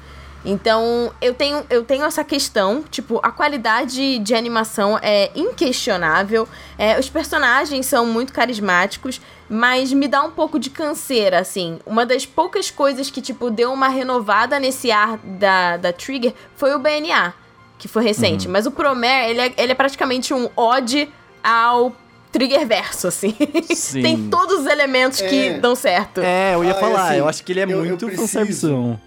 [0.45, 6.99] Então, eu tenho, eu tenho essa questão, tipo, a qualidade de animação é inquestionável, é,
[6.99, 11.79] os personagens são muito carismáticos, mas me dá um pouco de canseira, assim.
[11.86, 16.73] Uma das poucas coisas que, tipo, deu uma renovada nesse ar da, da Trigger foi
[16.75, 17.34] o BNA,
[17.77, 18.47] que foi recente.
[18.47, 21.10] Mas o Promare, ele é, ele é praticamente um ode
[21.43, 21.95] ao
[22.32, 23.36] Trigger verso, assim.
[23.75, 24.01] Sim.
[24.03, 25.60] Tem todos os elementos que É.
[25.60, 26.21] dão certo.
[26.21, 28.99] É, eu ia Ah, falar, assim, eu acho que ele é eu- eu muito preciso.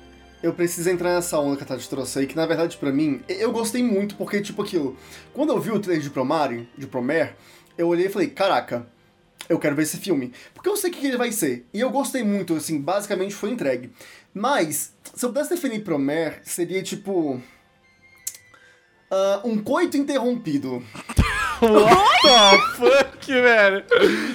[0.47, 3.21] Eu preciso entrar nessa onda que a Tati trouxe aí, que na verdade pra mim,
[3.29, 4.97] eu gostei muito, porque tipo aquilo,
[5.33, 7.35] quando eu vi o trailer de Promare, de Promare,
[7.77, 8.87] eu olhei e falei, caraca,
[9.49, 10.33] eu quero ver esse filme.
[10.55, 11.67] Porque eu sei o que ele vai ser.
[11.75, 13.91] E eu gostei muito, assim, basicamente foi entregue.
[14.33, 17.43] Mas, se eu pudesse definir Promare, seria tipo...
[19.11, 20.81] ah, um coito interrompido,
[21.61, 23.85] What the fuck, velho?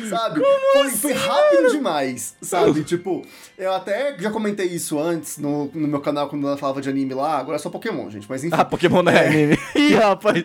[0.10, 0.42] sabe?
[0.74, 2.84] foi, foi rápido demais, sabe?
[2.84, 3.22] tipo,
[3.58, 7.14] eu até já comentei isso antes no, no meu canal quando ela falava de anime
[7.14, 8.56] lá, agora é só Pokémon, gente, mas enfim.
[8.58, 9.60] Ah, Pokémon não é anime.
[9.76, 10.44] Ih, rapaz.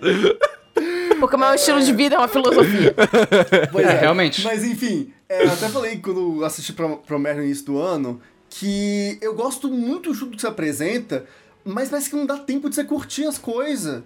[1.18, 2.94] Pokémon é um estilo de vida, é uma filosofia.
[3.72, 4.42] Pois É, realmente.
[4.44, 9.18] Mas enfim, é, eu até falei quando assisti Pro- Promare no início do ano que
[9.20, 11.24] eu gosto muito do que se apresenta,
[11.64, 14.02] mas parece que não dá tempo de você curtir as coisas.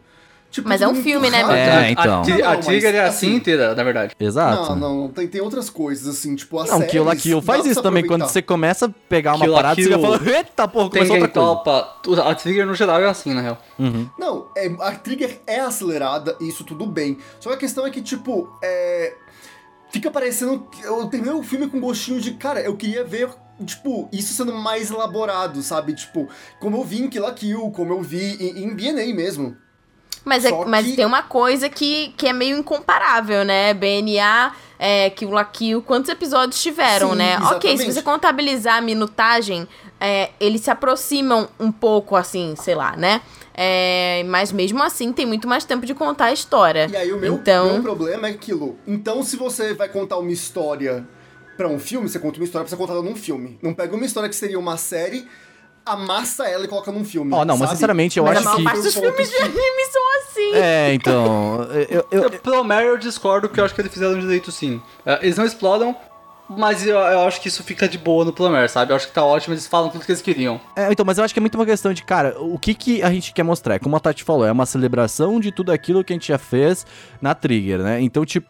[0.51, 1.57] Tipo, Mas é um filme, né, rápido.
[1.57, 2.23] É, a, então.
[2.23, 4.17] a, a é assim assim, inteira, na verdade.
[4.19, 4.75] Exato.
[4.75, 7.81] Não, não, tem, tem outras coisas, assim, tipo, a Não, Kill la Kill faz isso
[7.81, 8.05] também.
[8.05, 10.01] Quando você começa a pegar uma Kill parada, você já Kill.
[10.01, 11.49] fala, eita porra, Tem começou outra coisa.
[12.05, 12.29] topa.
[12.29, 13.59] A Trigger no geral é assim, na real.
[14.19, 17.19] Não, é, a trigger é acelerada, isso tudo bem.
[17.39, 19.15] Só que a questão é que, tipo, é.
[19.91, 20.67] Fica parecendo.
[20.83, 22.33] Eu terminei o filme com gostinho de.
[22.33, 23.29] Cara, eu queria ver,
[23.65, 25.95] tipo, isso sendo mais elaborado, sabe?
[25.95, 29.57] Tipo, como eu vi em Kill la Kill, como eu vi em, em BNA mesmo.
[30.25, 33.73] Mas, é, mas que- tem uma coisa que, que é meio incomparável, né?
[33.75, 37.37] BNA, é, Kill la Kill, quantos episódios tiveram, Sim, né?
[37.39, 37.93] Ok, se exatamente.
[37.95, 39.67] você contabilizar a minutagem,
[40.01, 43.21] é, eles se aproximam um pouco, assim, sei lá, né?
[43.55, 46.87] É, mas mesmo assim, tem muito mais tempo de contar a história.
[46.91, 48.79] E aí o meu, então, meu problema é aquilo.
[48.87, 51.07] Então, se você vai contar uma história
[51.57, 53.59] pra um filme, você conta uma história pra você contar num filme.
[53.61, 55.27] Não pega uma história que seria uma série
[55.85, 57.33] amassa ela e coloca num filme.
[57.35, 57.79] Ó, não, mas sabe?
[57.79, 60.55] sinceramente, eu Mas acho a maior que- parte dos filmes de que- anime são assim.
[60.55, 61.63] É, então.
[61.89, 64.81] Eu, eu- Eu, pelo Mary eu discordo, porque eu acho que eles fizeram direito sim.
[65.05, 65.95] É, Eles não explodam,
[66.49, 68.93] mas eu, eu acho que isso fica de boa no Plumber, sabe?
[68.93, 70.61] Eu acho que tá ótimo, eles falam tudo que eles queriam.
[70.77, 73.03] É, então, mas eu acho que é muito uma questão de, cara, o que que
[73.03, 73.79] a gente quer mostrar?
[73.79, 76.85] Como a Tati falou, é uma celebração de tudo aquilo que a gente já fez
[77.23, 78.01] na Trigger, né?
[78.01, 78.49] Então, tipo,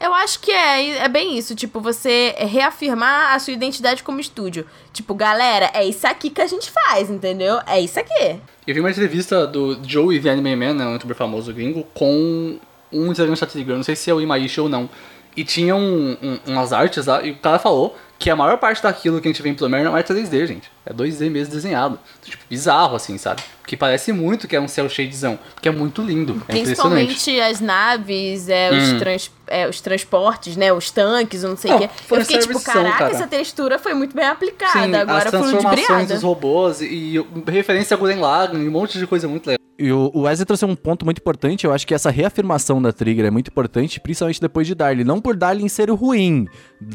[0.00, 4.66] Eu acho que é, é bem isso, tipo, você reafirmar a sua identidade como estúdio.
[4.92, 7.60] Tipo, galera, é isso aqui que a gente faz, entendeu?
[7.66, 8.36] É isso aqui.
[8.66, 12.58] Eu vi uma entrevista do Joey The Anime Man, né, um youtuber famoso gringo, com
[12.92, 14.88] um integrante da Trigger, não sei se é o Imaishi ou não.
[15.36, 18.82] E tinha um- um- umas artes lá, e o cara falou que a maior parte
[18.82, 20.70] daquilo que a gente vê em Plumber não é 3D, gente.
[20.86, 21.98] É 2D mesmo desenhado.
[22.24, 23.42] Tipo, bizarro, assim, sabe?
[23.60, 26.52] Porque parece muito que é um cel shadezão, porque é muito lindo, é.
[26.52, 28.98] Principalmente as naves, é, os, Hum.
[28.98, 30.72] trans- é, os transportes, né?
[30.72, 31.90] Os tanques, eu não sei o quê.
[32.06, 33.10] foi Eu fiquei tipo, caraca, cara.
[33.12, 34.72] essa textura foi muito bem aplicada.
[34.86, 36.86] Sim, Agora as transformações dos robôs e,
[37.18, 39.60] e referência a Gurren Lagann e um monte de coisa muito legal.
[39.78, 41.64] E o Wesley trouxe um ponto muito importante.
[41.64, 45.04] Eu acho que essa reafirmação da Trigger é muito importante, principalmente depois de Darling.
[45.04, 46.46] Não por Darling ser o ruim,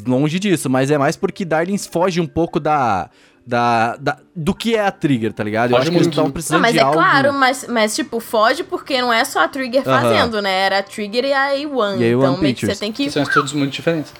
[0.05, 3.09] longe disso, mas é mais porque Darling foge um pouco da.
[3.47, 5.69] Da, da- do que é a Trigger, tá ligado?
[5.71, 6.93] Eu Foge acho que eles estavam Não, precisando mas de é algo.
[6.97, 10.01] claro, mas, mas tipo, foge porque não é só a Trigger Aham.
[10.01, 10.51] fazendo, né?
[10.61, 11.53] Era a Trigger e a A1.
[11.53, 14.11] E a A1 então meio que você tem Que que, são estudos muito diferentes.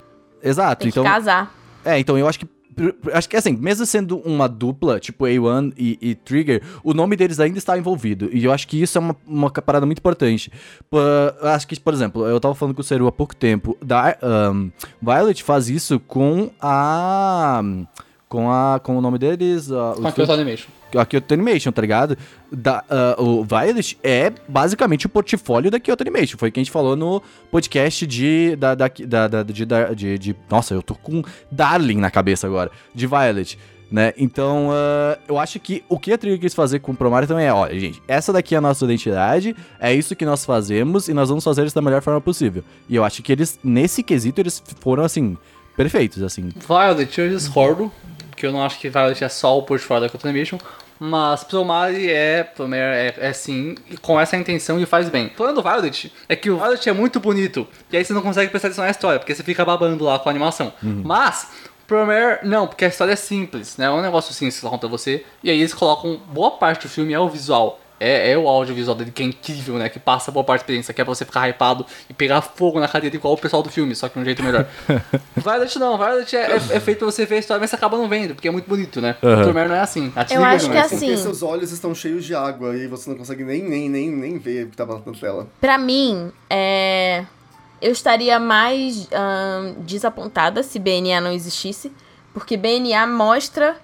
[0.44, 1.12] Exato, tem que então.
[1.12, 1.52] casar.
[1.84, 2.48] É, então eu acho que.
[3.14, 7.40] Acho que assim, mesmo sendo uma dupla, tipo A1 e, e Trigger, o nome deles
[7.40, 8.30] ainda está envolvido.
[8.32, 10.52] E eu acho que isso é uma, uma parada muito importante.
[10.90, 13.76] Pô, eu acho que, por exemplo, eu tava falando com o Seru há pouco tempo.
[13.82, 14.70] Da, ahn,
[15.02, 17.64] Violet faz isso com a.
[18.36, 18.80] Com a.
[18.84, 19.72] Com o nome deles.
[19.72, 20.68] a- o Com a Kyoto Animation.
[20.94, 22.18] a Kyoto Animation, tá ligado?
[22.52, 26.38] Da, ah, o Violet é basicamente o portfólio da Kyoto Animation.
[26.38, 28.56] Foi o que a gente falou no podcast de.
[28.58, 32.70] Da, da, da, da- de, de, de- Nossa, eu tô com Darling na cabeça agora.
[32.94, 33.58] De Violet.
[33.90, 34.14] Né?
[34.18, 37.46] Então, ah, eu acho que o que a Trigger quis fazer com o Promare também
[37.46, 41.14] é: olha, gente, essa daqui é a nossa identidade, é isso que nós fazemos e
[41.14, 42.64] nós vamos fazer isso da melhor forma possível.
[42.90, 45.38] E eu acho que eles, nesse quesito, eles foram assim,
[45.78, 46.50] perfeitos, assim.
[46.68, 47.92] Violet eu discordo,
[48.36, 50.58] que eu não acho que Violet é só o portfólio da Kyoto Animation,
[51.00, 55.28] mas Promare é, Promare é, é sim, com essa intenção e faz bem.
[55.28, 58.22] O problema do Violet é que o Violet é muito bonito, e aí você não
[58.22, 60.74] consegue prestar atenção na história, porque você fica babando lá com a animação.
[60.82, 61.50] Mas,
[61.88, 63.86] Promare, não, porque a história é simples, né?
[63.86, 67.14] É um negócio simples que conta você, e aí eles colocam boa parte do filme
[67.14, 67.80] é o visual.
[68.06, 69.90] É, é o audiovisual dele que é incrível, né?
[69.90, 72.80] Que passa boa parte da experiência, que é pra você ficar hypado e pegar fogo
[72.80, 74.68] na cadeira igual o pessoal do filme, só que de um jeito melhor.
[75.36, 77.98] Violet não, Violet é, é, é feito pra você ver a história, mas você acaba
[77.98, 79.16] não vendo, porque é muito bonito, né?
[79.24, 79.42] Aham.
[79.42, 80.14] O Tremere não é assim.
[80.16, 80.96] A Trigger acho que é é assim.
[80.96, 81.06] assim.
[81.08, 84.38] Porque seus olhos estão cheios de água e você não consegue nem, nem, nem, nem
[84.38, 85.48] ver o que tá na tela.
[85.60, 87.26] Pra mim, é...
[87.82, 91.92] eu estaria mais ahn, desapontada se BNA não existisse,
[92.36, 93.76] porque BNA mostra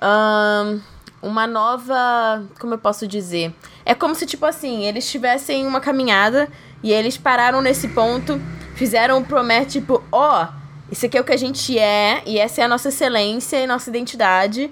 [0.00, 0.80] ahn,
[1.22, 2.44] uma nova.
[2.58, 3.54] Como eu posso dizer?
[3.84, 6.48] É como se, tipo assim, eles tivessem uma caminhada
[6.82, 8.40] e eles pararam nesse ponto,
[8.74, 10.48] fizeram o Promer, tipo, ó,
[10.90, 13.66] isso aqui é o que a gente é, e essa é a nossa excelência e
[13.66, 14.70] nossa identidade.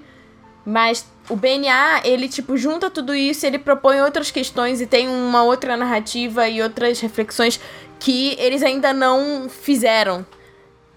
[0.65, 5.43] Mas o BNA, ele, tipo, junta tudo isso, ele propõe outras questões e tem uma
[5.43, 7.59] outra narrativa e outras reflexões
[7.99, 10.25] que eles ainda não fizeram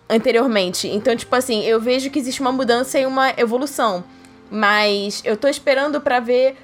[0.08, 0.88] anteriormente.
[0.88, 4.04] Então, tipo assim, eu vejo que existe uma mudança e uma evolução.
[4.50, 6.56] Mas eu tô esperando pra ver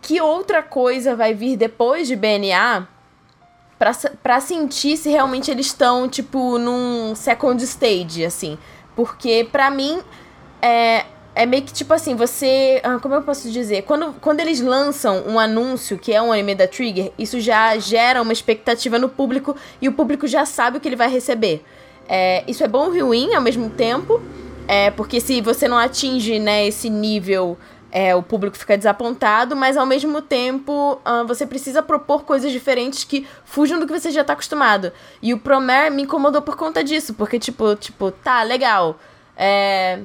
[0.00, 2.86] que outra coisa vai vir depois de BNA
[4.22, 8.56] pra sentir se realmente eles estão, tipo, num second stage, assim.
[8.94, 10.00] Porque, pra mim,
[10.60, 12.80] é, é meio que tipo assim, você.
[12.84, 13.82] ah, como eu posso dizer?
[13.82, 18.22] Quando, quando eles lançam um anúncio que é um anime da Trigger, isso já gera
[18.22, 21.64] uma expectativa no público e o público já sabe o que ele vai receber.
[22.08, 24.20] É, isso é bom e ruim ao mesmo tempo,
[24.68, 27.58] é, porque se você não atinge né, esse nível,
[27.92, 33.04] é, o público fica desapontado, mas ao mesmo tempo ah, você precisa propor coisas diferentes
[33.04, 34.90] que fujam do que você já tá acostumado.
[35.20, 38.98] E o Promare me incomodou por conta disso, porque tipo, tipo, tá, legal.
[39.36, 40.00] É,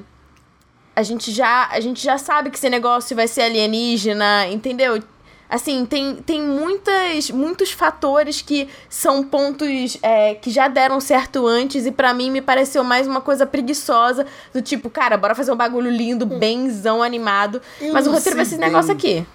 [0.94, 5.02] a gente já a gente já sabe que esse negócio vai ser alienígena, entendeu?
[5.48, 11.86] Assim, tem, tem muitas, muitos fatores que são pontos é, que já deram certo antes
[11.86, 15.56] e pra mim me pareceu mais uma coisa preguiçosa do tipo, cara, bora fazer um
[15.56, 19.26] bagulho lindo, benzão, animado, Eu mas o roteiro vai ser esse negócio aqui.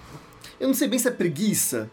[0.60, 1.90] Eu não sei bem se é preguiça.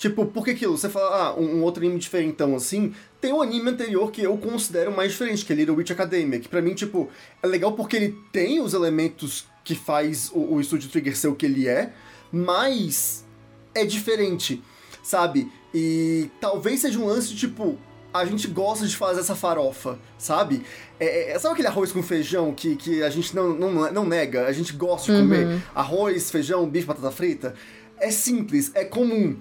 [0.00, 3.68] Tipo, porque aquilo, você fala, ah, um, um outro anime diferentão assim, tem um anime
[3.68, 7.10] anterior que eu considero mais diferente, que é Little Witch Academia, que pra mim, tipo,
[7.42, 11.34] é legal porque ele tem os elementos que faz o, o Estúdio Trigger ser o
[11.34, 11.92] que ele é,
[12.32, 13.26] mas
[13.74, 14.62] é diferente,
[15.02, 15.50] sabe?
[15.74, 17.78] E talvez seja um lance, tipo,
[18.12, 20.62] a gente gosta de fazer essa farofa, sabe?
[20.98, 24.46] É, é- sabe aquele arroz com feijão que, que a gente não, não, não nega?
[24.46, 27.54] A gente gosta de comer arroz, feijão, bife, batata frita?
[27.98, 29.36] É simples, é comum.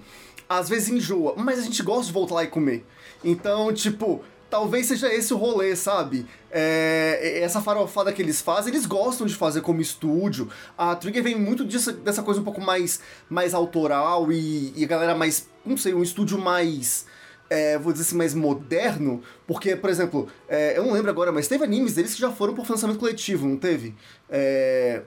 [0.47, 2.85] Às vezes enjoa, mas a gente gosta de voltar lá e comer.
[3.23, 6.25] Então, tipo, talvez seja esse o rolê, sabe?
[6.51, 10.49] É, essa farofada que eles fazem, eles gostam de fazer como estúdio.
[10.77, 14.87] A Trigger vem muito disso, dessa coisa um pouco mais, mais autoral e, e a
[14.87, 17.05] galera mais, não sei, um estúdio mais
[17.49, 21.47] é, vou dizer assim, mais moderno, porque, por exemplo, é, eu não lembro agora, mas
[21.47, 23.95] teve animes deles que já foram por financiamento coletivo, não teve?
[24.29, 25.01] É...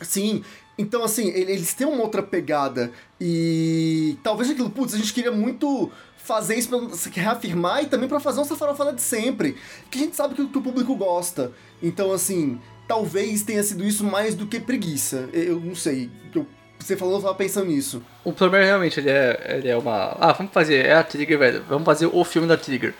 [0.00, 0.44] Sim,
[0.76, 5.32] então assim, ele- eles têm uma outra pegada e talvez aquilo, putz, a gente queria
[5.32, 9.56] muito fazer isso pra se reafirmar e também pra fazer uma farofada de sempre,
[9.90, 11.52] que a gente sabe que, o- que o público gosta.
[11.82, 15.28] Então assim, talvez tenha sido isso mais do que preguiça.
[15.32, 16.46] Eu não sei, eu,
[16.78, 18.02] você falou, eu tava pensando nisso.
[18.24, 20.16] O Plumber realmente, ele é, ele é uma...
[20.20, 21.64] Ah, vamos fazer, é a Trigger, velho.
[21.68, 22.94] Vamos fazer o filme da Trigger.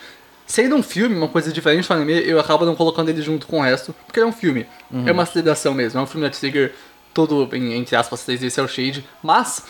[0.46, 3.58] Sendo um filme, uma coisa diferente do anime, eu acabo não colocando ele junto com
[3.58, 4.66] o resto, porque ele é um filme.
[5.06, 6.72] É uma celebração mesmo, é um filme da Trigger,
[7.26, 9.04] todo, em- entre aspas, 3D Cell Shade.
[9.22, 9.64] Mas,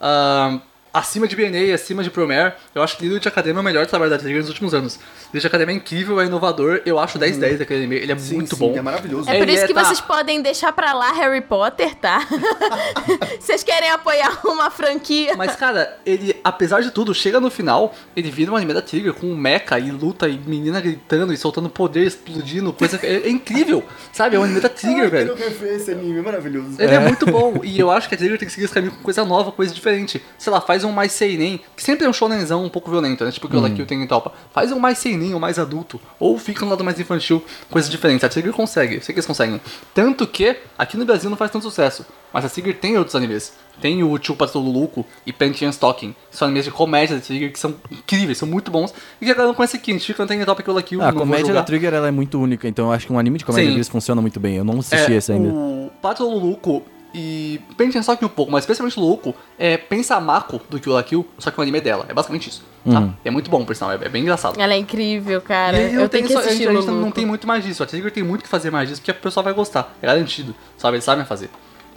[0.00, 0.58] ah,
[0.92, 4.10] acima de BNA, acima de Promare, eu acho que Little Academia é o melhor trabalho
[4.10, 4.98] da Trigger nos últimos anos.
[5.32, 8.54] Little Academia é incrível, é inovador, eu acho 10-10 daquele anime, ele é Sim, muito
[8.54, 8.76] sim, bom.
[8.76, 9.28] é maravilhoso.
[9.30, 9.84] É por Ele isso é- que tá.
[9.84, 12.26] vocês podem deixar pra lá Harry Potter, tá?
[13.40, 15.34] Vocês querem apoiar uma franquia?
[15.36, 19.12] Mas, cara, ele, apesar de tudo, chega no final, ele vira um anime da Trigger
[19.14, 22.98] com um mecha e luta e menina gritando e soltando poder, explodindo, coisa.
[23.02, 24.36] É, é incrível, sabe?
[24.36, 25.36] É um anime da Trigger, Ai, velho.
[25.36, 26.76] quero rever esse anime, é maravilhoso.
[26.80, 26.98] Ele é.
[26.98, 29.24] muito bom, e eu acho que a Trigger tem que seguir esse caminho com coisa
[29.24, 30.22] nova, coisa diferente.
[30.38, 33.30] Sei lá, faz um mais seinen, que sempre é um shonenzão um pouco violento, né?
[33.30, 34.32] Tipo que o Kill tem em Topa.
[34.52, 38.24] Faz um mais seinen, um mais adulto, ou fica no lado mais infantil, coisas diferentes.
[38.24, 39.60] A Trigger consegue, eu sei que eles conseguem.
[39.94, 43.52] Tanto que, aqui no Brasil não faz tanto sucesso, mas a Trigger tem outros animes.
[43.80, 47.52] Tem o Tio Patrol Luluco e Pantheon Stalking, que são animes de comédia da Trigger,
[47.52, 50.06] que são incríveis, são muito bons, e que a galera não conhece aqui, a gente
[50.06, 52.38] fica no Tem Top Kill, Ah, a não vou comédia da Trigger ela é muito
[52.40, 53.72] única, então eu acho que um anime de comédia Sim.
[53.74, 54.56] deles funciona muito bem.
[54.56, 55.48] Eu não assisti esse ainda.
[55.48, 56.82] O Pato Luluco
[57.14, 60.92] e Pensa só que um pouco, mas especialmente o Luluco é Pensa Mako do Kill
[60.92, 62.06] la Kill, só que o anime é dela.
[62.08, 62.64] É basicamente isso.
[62.90, 63.00] Tá?
[63.00, 63.12] Uhum.
[63.24, 64.60] É muito bom, por sinal, é, é bem engraçado.
[64.60, 65.78] Ela é incrível, cara.
[65.78, 67.82] E eu tenho que só- a gente, assistir a gente não tem muito mais disso.
[67.82, 69.94] A Trigger tem muito que fazer mais disso, porque a pessoa vai gostar.
[70.02, 70.54] É garantido.
[70.76, 70.96] Sabe?
[70.96, 71.50] Eles sabem fazer.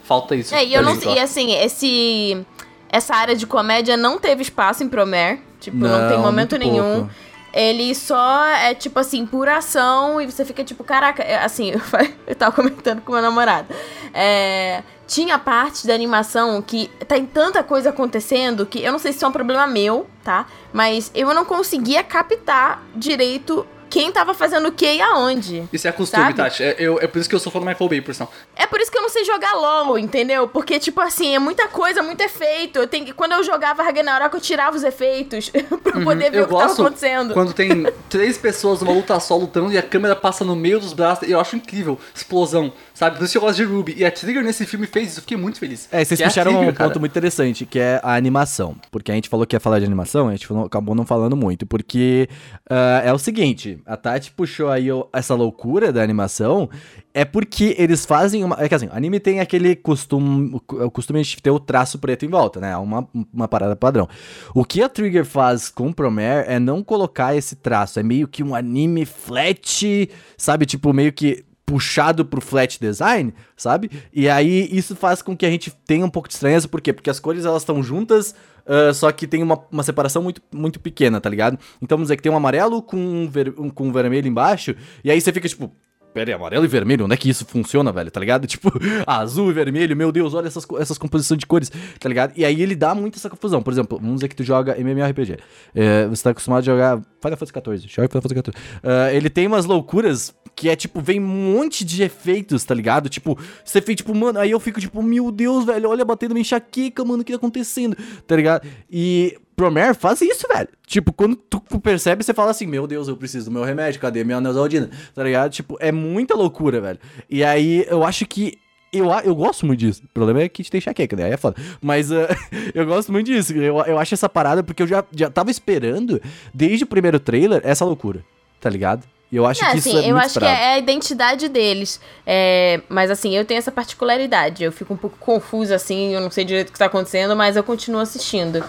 [0.04, 0.54] Falta isso.
[0.54, 2.46] É, e eu não e assim, esse
[2.88, 7.00] essa área de comédia não teve espaço em Promare, tipo, não, Não, tem momento nenhum.
[7.00, 7.10] pouco.
[7.52, 11.80] Ele só é tipo assim, pura ação e você fica tipo, caraca, é, assim, eu
[12.28, 13.68] eu tava comentando com meu namorado.
[14.14, 19.12] É, tinha parte da animação que tá em tanta coisa acontecendo que eu não sei
[19.12, 20.46] se é um problema meu, tá?
[20.72, 25.64] Mas eu não conseguia captar direito quem tava fazendo o que e aonde.
[25.72, 26.36] Isso é costume, sabe?
[26.36, 26.62] Tati.
[26.62, 28.30] É, eu- é por isso que eu sou fã do Michael Bay, por sinal.
[28.54, 30.46] É por isso que eu não sei jogar LOL, entendeu?
[30.48, 32.78] Porque, tipo assim, é muita coisa, muito efeito.
[32.78, 35.50] Eu tenho que, quando eu jogava Ragnarok, eu tirava os efeitos
[35.82, 36.42] pra poder ver Uhum.
[36.42, 37.34] eu o que tava gosto acontecendo.
[37.34, 40.92] quando tem três pessoas numa luta só lutando e a câmera passa no meio dos
[40.92, 41.28] braços.
[41.28, 41.98] Eu acho incrível.
[42.14, 43.16] Explosão, sabe?
[43.18, 43.94] Por isso que eu gosto de Ruby.
[43.96, 45.18] E a Trigger nesse filme fez isso.
[45.18, 45.88] Eu fiquei muito feliz.
[45.92, 46.90] É, vocês Que a puxaram Trigger, um cara.
[46.90, 48.76] ponto muito interessante, que é a animação.
[48.90, 51.36] Porque a gente falou que ia falar de animação, a gente falou- acabou não falando
[51.36, 51.66] muito.
[51.66, 52.28] Porque
[52.68, 56.68] ah, é o seguinte, a Tati puxou aí essa loucura da animação,
[57.14, 58.56] é porque eles fazem uma...
[58.58, 62.28] É que assim, anime tem aquele costume, o costume de ter o traço preto em
[62.28, 62.76] volta, né?
[62.76, 64.08] Uma, uma parada padrão.
[64.52, 68.26] O que a Trigger faz com o Promare é não colocar esse traço, é meio
[68.26, 70.66] que um anime flat, sabe?
[70.66, 73.90] Tipo, meio que puxado pro flat design, sabe?
[74.12, 76.92] E aí isso faz com que a gente tenha um pouco de estranheza, por quê?
[76.92, 80.78] Porque as cores elas estão juntas, ah, só que tem uma, uma separação muito, muito
[80.78, 81.58] pequena, tá ligado?
[81.82, 84.76] Então vamos dizer que tem um amarelo com um, ver, um- com um vermelho embaixo,
[85.02, 85.70] e aí você fica tipo.
[86.14, 88.10] Pera aí, amarelo e vermelho, onde é que isso funciona, velho?
[88.10, 88.46] Tá ligado?
[88.48, 88.72] Tipo,
[89.06, 92.32] azul e vermelho, meu Deus, olha essas, essas composições de cores, tá ligado?
[92.34, 93.62] E aí ele dá muito essa confusão.
[93.62, 95.36] Por exemplo, vamos dizer que tu joga MMORPG.
[95.74, 98.54] É, você tá acostumado a jogar Final Fantasy XIV, joga Final Fantasy XIV.
[98.82, 103.10] Ah, ele tem umas loucuras que é tipo, vem um monte de efeitos, tá ligado?
[103.10, 106.40] Tipo, você fica tipo, mano, aí eu fico tipo, meu Deus, velho, olha batendo uma
[106.40, 107.94] enxaqueca, mano, o que tá acontecendo?
[108.26, 108.66] Tá ligado?
[108.90, 110.68] E Promare faz isso, velho.
[110.86, 114.24] Tipo, quando tu percebe, você fala assim, meu Deus, eu preciso do meu remédio, cadê
[114.24, 114.90] minha Neosaldina?
[115.14, 115.52] Tá ligado?
[115.52, 116.98] Tipo, é muita loucura, velho.
[117.28, 118.58] E aí, eu acho que
[118.90, 120.02] eu, eu gosto muito disso.
[120.04, 121.24] O problema é que te tem enxaqueca, né?
[121.24, 121.56] Aí é foda.
[121.82, 122.28] Mas ah,
[122.74, 123.52] eu gosto muito disso.
[123.52, 126.20] Eu, eu acho essa parada porque eu já, já tava esperando,
[126.54, 128.24] desde o primeiro trailer, essa loucura.
[128.58, 129.06] Tá ligado?
[129.30, 131.48] E eu acho É, que assim, isso é eu muito acho que é a identidade
[131.48, 132.00] deles.
[132.26, 134.62] É, mas assim, eu tenho essa particularidade.
[134.64, 137.56] Eu fico um pouco confusa, assim, eu não sei direito o que tá acontecendo, mas
[137.56, 138.64] eu continuo assistindo.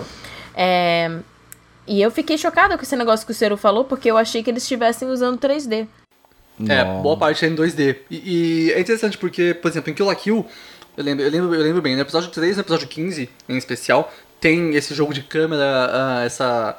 [0.55, 1.19] É,
[1.85, 4.49] e eu fiquei chocada com esse negócio que o Ciro falou, porque eu achei que
[4.49, 5.87] eles estivessem usando 3D.
[6.67, 7.01] É, Não.
[7.03, 7.97] boa parte é em 2D.
[8.09, 10.45] E, e é interessante porque, por exemplo, em Kill la Kill,
[10.97, 13.57] eu lembro, eu lembro, eu lembro bem, no episódio 3 e no episódio 15, em
[13.57, 16.77] especial, tem esse jogo de câmera, ah, essa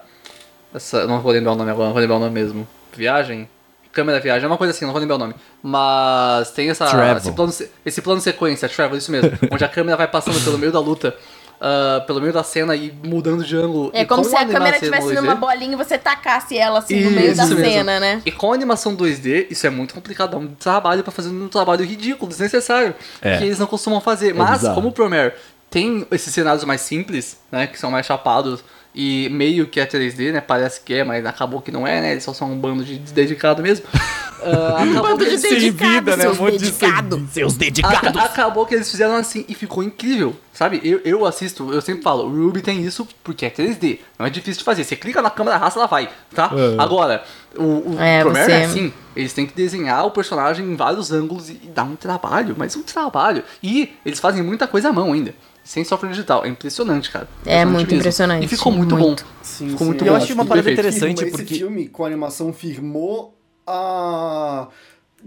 [0.74, 2.68] Essa, não vou lembrar o nome agora, não vou lembrar o nome mesmo.
[2.94, 3.48] Viagem?
[3.92, 5.34] Câmera viagem, é uma coisa assim, não vou lembrar o nome.
[5.62, 7.16] Mas tem essa, Travel.
[7.16, 9.30] esse, plano, se- esse plano sequência, Travel, isso mesmo.
[9.50, 11.16] onde a câmera vai passando pelo meio da luta,
[11.60, 13.90] ah, pelo meio da cena e mudando de ângulo.
[13.94, 15.14] É e como com se a câmera estivesse 2D.
[15.20, 17.72] numa bolinha e você tacasse ela assim no meio da Isso mesmo.
[17.72, 18.22] cena, né?
[18.24, 20.32] E com animação 2D, isso é muito complicado.
[20.32, 22.94] Dá um trabalho pra fazer um trabalho ridículo, desnecessário.
[23.22, 23.38] É.
[23.38, 24.34] Que eles não costumam fazer.
[24.34, 24.74] Mas, bizarro.
[24.74, 25.32] como o Promare
[25.70, 27.66] tem esses cenários mais simples, né?
[27.66, 28.62] Que são mais chapados
[29.00, 30.40] e meio que é 3D, né?
[30.40, 32.10] Parece que é, mas acabou que não é, né?
[32.12, 33.86] Eles só são um bando de dedicado mesmo.
[34.40, 36.22] Ah, acabou bando que de eles- dedicado, Sem vida, né?
[36.22, 37.16] Um seus monte de dedicado.
[37.16, 38.22] sem- seus dedicados.
[38.22, 40.80] acabou que eles fizeram assim e ficou incrível, sabe?
[40.84, 44.30] Eu, eu assisto, eu sempre falo, o Ruby tem isso porque é 3D, não é
[44.30, 44.84] difícil de fazer.
[44.84, 46.52] Você clica na câmera raça, ela vai, tá?
[46.54, 46.80] É.
[46.80, 47.24] Agora,
[47.56, 51.10] o, o É, Promare você- é assim, eles têm que desenhar o personagem em vários
[51.10, 53.42] ângulos e, e dar um trabalho, mas um trabalho.
[53.60, 55.34] E eles fazem muita coisa à mão ainda.
[55.68, 56.46] Sem software digital.
[56.46, 57.28] É impressionante, cara.
[57.44, 57.98] É muito mesmo.
[57.98, 59.22] impressionante, E ficou muito, muito.
[59.22, 59.30] bom.
[59.42, 59.84] Sim, ficou sim.
[59.84, 60.16] muito Eu bom.
[60.16, 60.80] achei uma ficou parada perfeito.
[60.80, 64.68] interessante Firma- porque- Esse filme com a animação firmou a.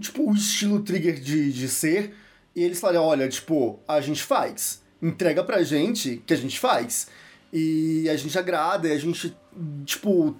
[0.00, 2.12] Tipo, o estilo trigger de, de ser.
[2.56, 4.82] E eles falaram: olha, tipo, a gente faz.
[5.00, 7.06] Entrega pra gente que a gente faz.
[7.52, 9.36] E a gente agrada, e a gente,
[9.84, 10.34] tipo,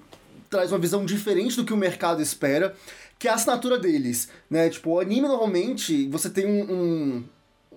[0.51, 2.75] traz uma visão diferente do que o mercado espera,
[3.21, 4.69] que é a assinatura deles, né?
[4.69, 7.25] Tipo, o anime normalmente você tem um, um,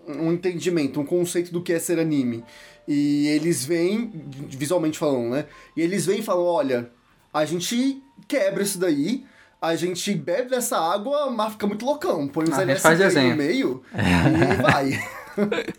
[0.08, 2.44] um entendimento, um conceito do que é ser anime.
[2.88, 4.12] E eles vêm,
[4.50, 5.46] visualmente falando, né?
[5.76, 6.90] E eles vêm e falam, olha,
[7.34, 9.26] a gente quebra isso daí,
[9.62, 12.28] a gente bebe dessa água, mas fica muito loucão.
[12.28, 14.92] Põe uns Ah, LSD no meio e vai.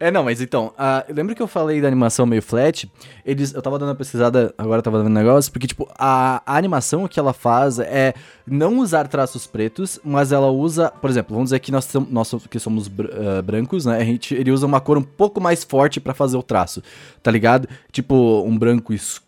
[0.00, 2.90] É, não, mas então, ah, lembra que eu falei da animação meio flat?
[3.24, 6.56] Eles, eu tava dando uma pesquisada, agora tava vendo um negócio, porque, tipo, a, a
[6.56, 8.14] animação que ela faz é
[8.46, 12.58] não usar traços pretos, mas ela usa, por exemplo, vamos dizer que nós, nós que
[12.58, 13.98] somos br- ah, brancos, né?
[13.98, 16.82] A gente, ele usa uma cor um pouco mais forte pra fazer o traço,
[17.22, 17.68] tá ligado?
[17.92, 19.27] Tipo, um branco escuro,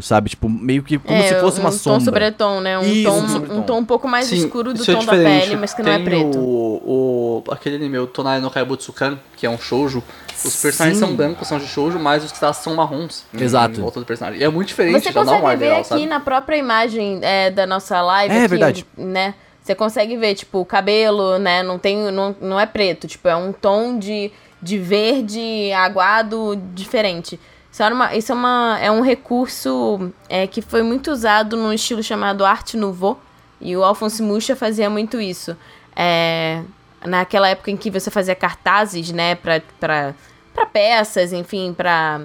[0.00, 0.30] sabe?
[0.30, 2.04] Tipo, meio que como é, se fosse um uma tom sombra.
[2.04, 2.78] sobretom, né?
[2.78, 3.54] Um, Isso, tom, um sobretom.
[3.58, 5.40] um tom um pouco mais Sim, escuro do é tom da diferente.
[5.44, 6.38] pele, mas que não é Tem preto.
[6.38, 10.02] O, o, aquele anime, o Tonai no Kaibutsukan, que é um shoujo.
[10.44, 11.06] Os personagens Sim.
[11.06, 13.24] são brancos, são de shoujo, mas os traços são marrons.
[13.38, 13.78] Exato.
[13.78, 14.40] Em volta do personagem.
[14.40, 16.06] E é muito diferente, Você um consegue ar ver legal, aqui sabe?
[16.06, 18.34] na própria imagem é, da nossa live.
[18.34, 18.86] É, aqui, verdade.
[18.96, 19.34] né?
[19.62, 21.62] Você consegue ver, tipo, o cabelo, né?
[21.62, 21.96] Não tem.
[22.12, 23.06] Não, não é preto.
[23.08, 24.30] Tipo, é um tom de,
[24.60, 27.40] de verde aguado diferente.
[27.74, 31.72] Isso, era uma, isso é, uma, é um recurso é, que foi muito usado num
[31.72, 33.20] estilo chamado Arte Nouveau.
[33.60, 35.56] E o Alphonse Mucha fazia muito isso.
[35.96, 36.62] É,
[37.04, 40.14] naquela época em que você fazia cartazes, né, pra, pra,
[40.54, 42.20] pra peças, enfim, pra,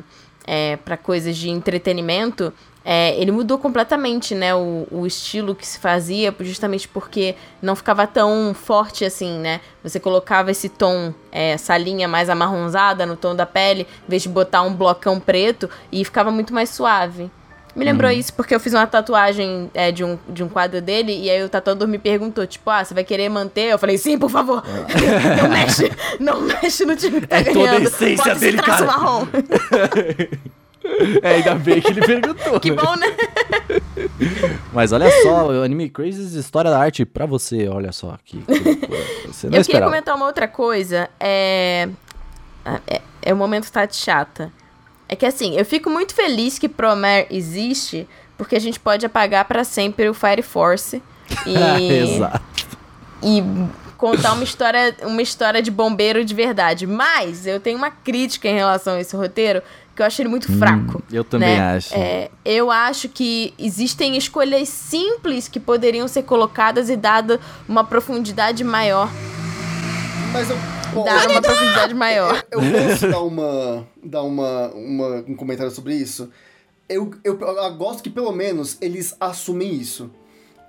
[0.45, 2.53] é, pra coisas de entretenimento,
[2.91, 8.07] é, ele mudou completamente, né, o, o estilo que se fazia, justamente porque não ficava
[8.07, 9.61] tão forte assim, né?
[9.83, 14.23] Você colocava esse tom, é, essa linha mais amarronzada no tom da pele, em vez
[14.23, 17.29] de botar um blocão preto, e ficava muito mais suave.
[17.75, 21.15] Me lembrou isso porque eu fiz uma tatuagem é, de, um, de um quadro dele
[21.15, 23.65] e aí o tatuador me perguntou, tipo, ah, você vai querer manter?
[23.71, 24.63] Eu falei, sim, por favor.
[25.39, 27.65] não mexe, não mexe no time que tá É ganhando.
[27.65, 28.85] toda a essência Bota dele, cara.
[28.87, 29.27] marrom.
[31.21, 32.59] É, ainda bem que ele perguntou.
[32.59, 32.81] que né?
[32.81, 33.07] bom, né?
[34.73, 38.17] Mas olha só, o Anime Crazy História da Arte pra você, olha só.
[38.23, 38.53] Que, que
[39.27, 39.91] você não Eu queria esperava.
[39.91, 41.09] comentar uma outra coisa.
[41.19, 41.89] É...
[42.87, 43.01] é.
[43.21, 44.51] É o momento Tati chata.
[45.07, 49.45] É que assim, eu fico muito feliz que Promare existe, porque a gente pode apagar
[49.45, 51.01] pra sempre o Fire Force.
[51.45, 52.15] E...
[52.15, 52.41] Exato.
[53.21, 53.43] e
[53.95, 56.87] contar uma história, uma história de bombeiro de verdade.
[56.87, 59.61] Mas eu tenho uma crítica em relação a esse roteiro,
[59.99, 61.03] que eu acho ele muito fraco.
[61.11, 61.75] eu também né?
[61.75, 61.93] acho.
[61.93, 67.37] É, eu acho que existem escolhas simples que poderiam ser colocadas e dada
[67.67, 69.09] uma profundidade maior.
[70.31, 70.57] Mas eu.
[70.93, 72.41] Bom, Dar uma profundidade maior.
[72.49, 73.87] Eu posso dar uma.
[74.01, 76.29] dar uma, uma, um comentário sobre isso?
[76.87, 80.09] Eu, eu, eu gosto que pelo menos eles assumem isso.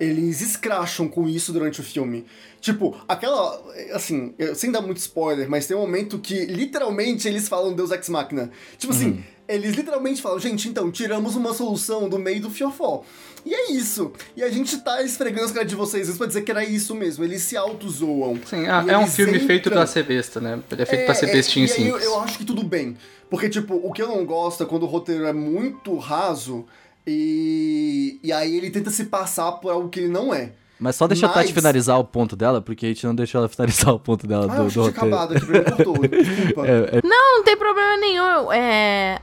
[0.01, 2.25] Eles escracham com isso durante o filme.
[2.61, 3.63] Tipo, aquela.
[3.93, 8.09] Assim, sem dar muito spoiler, mas tem um momento que literalmente eles falam Deus Ex
[8.09, 8.51] Machina.
[8.79, 13.03] Tipo assim, eles literalmente falam, gente, então, tiramos uma solução do meio do fiofó.
[13.45, 14.13] E é isso.
[14.37, 16.95] E a gente tá esfregando as caras de vocês isso pra dizer que era isso
[16.95, 17.25] mesmo.
[17.25, 18.39] Eles se auto-zoam.
[18.47, 20.61] Sim, ah, é um filme feito entram- pra ser besta, né?
[20.71, 22.97] Ele é feito pra ser é, bestinho aí eu, eu acho que tudo bem.
[23.29, 26.67] Porque, tipo, o que eu não gosto é quando o roteiro é muito raso
[27.11, 30.53] e, e aí ele tenta se passar por algo que ele não é.
[30.79, 33.41] Mas só deixa a Tati Mas- finalizar o ponto dela, porque a gente não deixou
[33.41, 34.89] ela finalizar o ponto dela Ah, do, eu do roteiro.
[35.15, 35.99] acabado aqui, me cortou.
[36.09, 36.67] Desculpa.
[36.67, 38.53] É, é- Não, não tem problema nenhum.
[38.53, 39.21] É,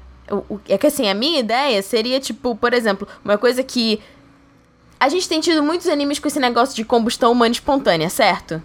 [0.69, 3.99] é que assim, a minha ideia seria, tipo, por exemplo, uma coisa que.
[4.99, 8.61] A gente tem tido muitos animes com esse negócio de combustão humana espontânea, certo?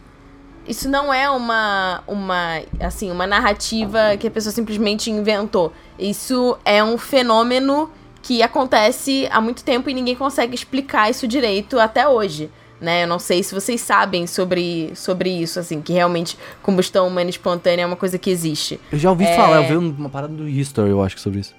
[0.67, 5.73] Isso não é uma, uma, assim, uma narrativa que a pessoa simplesmente inventou.
[5.99, 7.91] Isso é um fenômeno
[8.23, 12.51] que acontece há muito tempo e ninguém consegue explicar isso direito até hoje.
[12.81, 13.05] Né?
[13.05, 17.85] Eu não sei se vocês sabem sobre, sobre isso, assim, que realmente combustão humana espontânea
[17.85, 18.81] é uma coisa que existe.
[18.91, 19.37] Eu já ouvi É.
[19.37, 21.55] falar, eu vi uma parada do History, eu acho, sobre isso.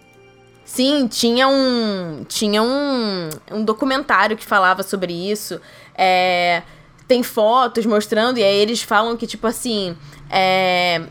[0.66, 2.26] Sim, tinha um.
[2.28, 5.59] Tinha um, um documentário que falava sobre isso.
[5.95, 6.61] É,
[7.07, 9.95] tem fotos mostrando, e aí eles falam que, tipo assim.
[10.30, 11.01] É,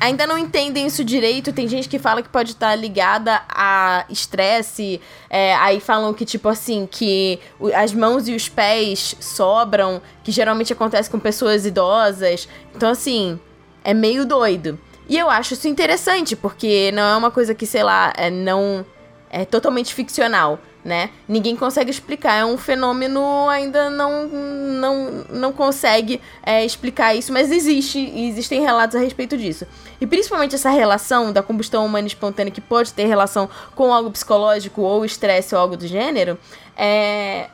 [0.00, 1.52] ainda não entendem isso direito.
[1.52, 5.00] Tem gente que fala que pode estar ligada a estresse.
[5.28, 7.38] é, aí falam que, tipo assim, que
[7.74, 12.48] as mãos e os pés sobram, que geralmente acontece com pessoas idosas.
[12.74, 13.38] Então, assim,
[13.84, 14.78] é meio doido.
[15.08, 18.84] E eu acho isso interessante, porque não é uma coisa que, sei lá, é não.
[19.32, 21.10] É totalmente ficcional, né?
[21.28, 22.40] Ninguém consegue explicar.
[22.40, 28.60] É um fenômeno ainda não não, não consegue é, explicar isso, mas existe e existem
[28.60, 29.66] relatos a respeito disso.
[30.00, 34.80] E principalmente essa relação da combustão humana espontânea que pode ter relação com algo psicológico
[34.82, 36.38] ou estresse ou algo do gênero,
[36.76, 37.48] é.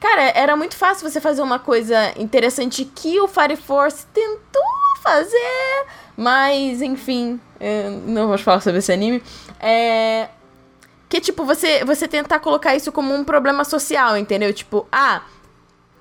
[0.00, 4.62] Cara, era muito fácil você fazer uma coisa interessante que o Fire Force tentou
[5.00, 7.38] fazer, mas enfim,
[8.04, 9.22] não vamos falar sobre esse anime.
[9.60, 10.26] É,
[11.12, 14.50] que tipo, você, você tentar colocar isso como um problema social, entendeu?
[14.50, 15.20] Tipo, ah,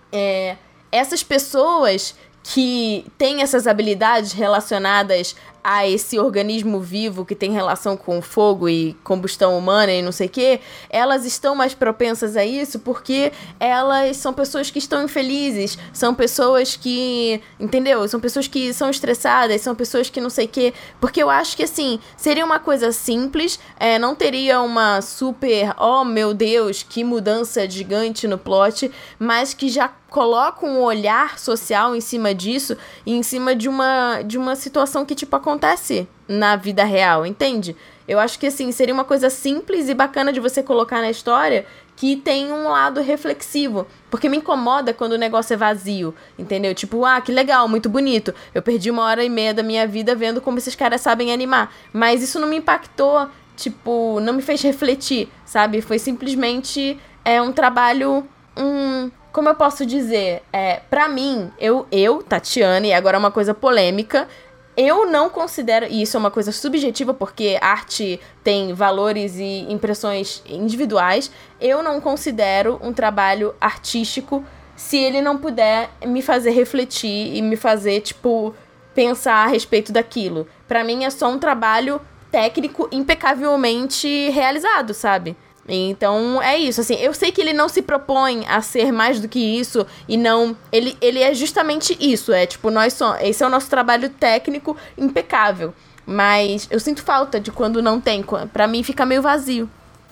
[0.10, 0.56] é,
[0.90, 8.22] essas pessoas que têm essas habilidades relacionadas a esse organismo vivo que tem relação com
[8.22, 10.60] fogo e combustão humana e não sei o quê,
[10.90, 16.76] elas estão mais propensas a isso porque elas são pessoas que estão infelizes, são pessoas
[16.76, 18.08] que, entendeu?
[18.08, 20.74] São pessoas que são estressadas, são pessoas que não sei o quê.
[21.00, 26.04] Porque eu acho que, assim, seria uma coisa simples, é, não teria uma super, oh
[26.04, 32.02] meu Deus, que mudança gigante no plot, mas que já coloca um olhar social em
[32.02, 36.84] cima disso e em cima de uma, de uma situação que, tipo, acontece na vida
[36.84, 37.78] real, entende?
[38.06, 41.66] Eu acho que, assim, seria uma coisa simples e bacana de você colocar na história
[41.96, 43.88] que tem um lado reflexivo.
[44.10, 46.76] Porque me incomoda quando o negócio é vazio, entendeu?
[46.76, 48.36] Tipo, ah, que legal, muito bonito.
[48.54, 51.74] Eu perdi uma hora e meia da minha vida vendo como esses caras sabem animar.
[51.94, 55.82] Mas isso não me impactou, tipo, não me fez refletir, sabe?
[55.82, 58.28] Foi simplesmente é, um trabalho.
[58.58, 60.44] Um, como eu posso dizer?
[60.52, 64.28] É, para mim, eu, eu, Tatiana, e agora é uma coisa polêmica,
[64.76, 70.42] eu não considero, e isso é uma coisa subjetiva, porque arte tem valores e impressões
[70.46, 74.44] individuais, eu não considero um trabalho artístico
[74.76, 78.56] se ele não puder me fazer refletir e me fazer, tipo,
[78.96, 80.48] pensar a respeito daquilo.
[80.68, 82.02] Pra mim é só um trabalho
[82.32, 85.36] técnico impecavelmente realizado, sabe?
[85.68, 89.28] Então é isso, assim, eu sei que ele não se propõe a ser mais do
[89.28, 93.46] que isso e não, ele, ele é justamente isso, é tipo, nós somos, esse é
[93.46, 95.74] o nosso trabalho técnico impecável,
[96.06, 99.70] mas eu sinto falta de quando não tem, pra mim fica meio vazio.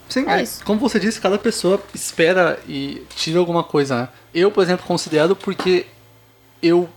[0.07, 0.63] Sim, É é, isso.
[0.63, 4.09] como você disse, cada pessoa espera e tira alguma coisa, né?
[4.33, 5.85] Eu, por exemplo, considero porque
[6.61, 6.87] eu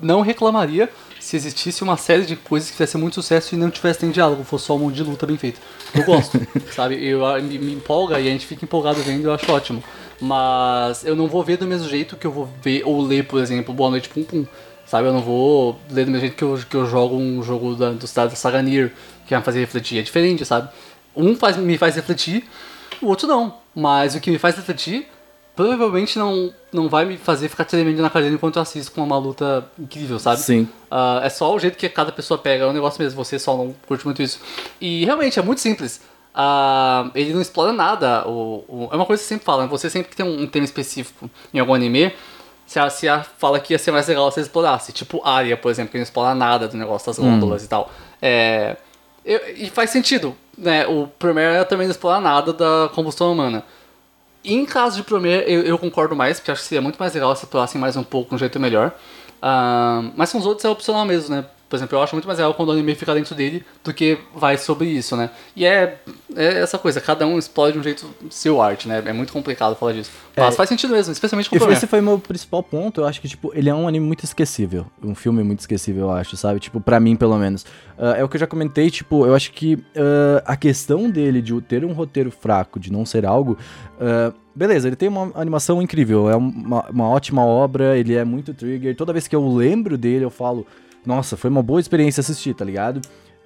[0.00, 0.88] não reclamaria
[1.22, 4.42] se existisse uma série de coisas que fizesse muito sucesso e não tivesse nem diálogo,
[4.42, 5.60] fosse só um monte de luta bem feito.
[5.94, 6.36] Eu gosto,
[6.74, 6.96] sabe?
[6.96, 9.84] Eu, me, me empolga e a gente fica empolgado vendo, eu acho ótimo.
[10.20, 13.40] Mas eu não vou ver do mesmo jeito que eu vou ver ou ler, por
[13.40, 14.44] exemplo, Boa Noite Pum Pum.
[14.84, 15.06] Sabe?
[15.06, 17.92] Eu não vou ler do mesmo jeito que eu, que eu jogo um jogo da,
[17.92, 18.92] do estado da Saga Nier,
[19.24, 19.98] que vai me fazer refletir.
[20.00, 20.70] É diferente, sabe?
[21.14, 22.44] Um faz, me faz refletir,
[23.00, 23.54] o outro não.
[23.72, 25.06] Mas o que me faz refletir
[25.54, 29.18] provavelmente não, não vai me fazer ficar tremendo na cadeira enquanto eu assisto com uma
[29.18, 30.40] luta incrível, sabe?
[30.40, 30.68] Sim.
[30.90, 33.56] Ah, é só o jeito que cada pessoa pega, é um negócio mesmo, você só
[33.56, 34.40] não curte muito isso.
[34.80, 36.00] E realmente é muito simples.
[36.34, 38.26] Ah, ele não explora nada.
[38.26, 39.68] O, o- é uma coisa que sempre fala, né?
[39.68, 42.12] você sempre que tem um, um tema específico em algum anime,
[42.66, 44.92] se a, se a fala que ia ser mais legal se você explorasse.
[44.92, 47.90] Tipo Arya, por exemplo, que não explora nada do negócio das gôndolas e tal.
[48.22, 48.76] É,
[49.24, 50.86] eu- e faz sentido, né?
[50.86, 53.62] O primeiro também não explora nada da combustão humana.
[54.44, 57.34] Em caso de Premier, eu, eu concordo mais, porque acho que seria muito mais legal
[57.36, 58.92] se explorassem mais um pouco, um jeito melhor.
[59.40, 61.44] Ah, mas com os outros é opcional mesmo, né?
[61.72, 64.18] Por exemplo, eu acho muito mais legal quando o anime fica dentro dele do que
[64.36, 65.30] vai sobre isso, né?
[65.56, 65.96] E é,
[66.36, 69.02] é essa coisa, cada um explode de um jeito seu arte, né?
[69.06, 70.10] É muito complicado falar disso.
[70.36, 70.56] Mas É.
[70.58, 73.00] faz sentido mesmo, especialmente com o esse foi o meu principal ponto.
[73.00, 74.84] Eu acho que, tipo, ele é um anime muito esquecível.
[75.02, 76.60] Um filme muito esquecível, eu acho, sabe?
[76.60, 77.64] Tipo, pra mim, pelo menos.
[77.98, 81.40] Ah, é o que eu já comentei, tipo, eu acho que ah, a questão dele
[81.40, 83.56] de ter um roteiro fraco, de não ser algo.
[83.98, 88.52] ah, beleza, ele tem uma animação incrível, é uma, uma ótima obra, ele é muito
[88.52, 88.94] trigger.
[88.94, 90.66] Toda vez que eu lembro dele, eu falo,
[91.04, 93.00] nossa, foi uma boa experiência assistir, tá ligado?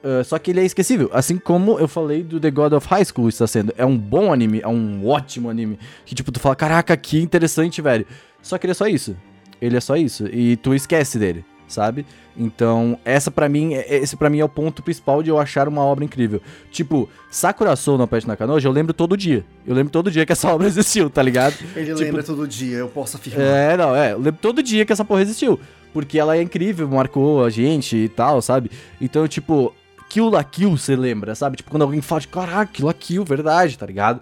[0.04, 3.04] Ah, só que ele é esquecível, assim como eu falei do The God of High
[3.07, 3.72] School está sendo.
[3.76, 5.78] É um bom anime, é um ótimo anime.
[6.04, 8.07] Que tipo, tu fala, caraca, que interessante, velho.
[8.42, 9.16] Só que ele é só isso.
[9.61, 10.26] Ele é só isso.
[10.28, 11.44] E tu esquece dele.
[11.68, 12.07] sabe?
[12.36, 15.66] Então, essa pra mim, é- esse para mim é o ponto principal de eu achar
[15.66, 16.40] uma obra incrível.
[16.70, 19.44] Tipo, Sakura Soul no Pet Nakanoja, eu lembro todo dia.
[19.66, 21.57] Eu lembro todo dia que essa obra existiu, tá ligado?
[21.74, 23.42] Ele Tipo, lembra todo dia, eu posso afirmar.
[23.44, 24.12] É, não, é.
[24.12, 25.59] Eu lembro todo dia que essa porra existiu.
[25.93, 28.70] Porque ela é incrível, marcou a gente e tal, sabe?
[29.01, 29.74] Então, tipo,
[30.09, 31.57] Kill la Kill, você lembra, sabe?
[31.57, 34.20] Tipo, quando alguém fala, de, caraca, Kill la Kill, verdade, tá ligado?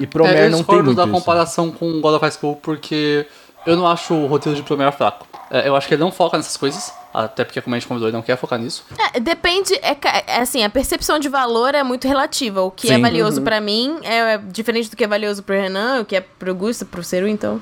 [0.00, 1.12] E Promare É, eu não tem muito da isso.
[1.12, 3.26] comparação com God of High School porque
[3.66, 5.26] eu não acho o roteiro de Promare fraco.
[5.50, 8.08] É, eu acho que ele não foca nessas coisas, até porque como a gente convidou,
[8.08, 8.84] ele não quer focar nisso.
[9.14, 9.96] É, depende, é,
[10.26, 12.62] é assim, a percepção de valor é muito relativa.
[12.62, 13.02] O que é Sim.
[13.02, 16.22] valioso pra mim é, é diferente do que é valioso pro Renan, o que é
[16.22, 17.60] pro Gusta, pro Seru, então.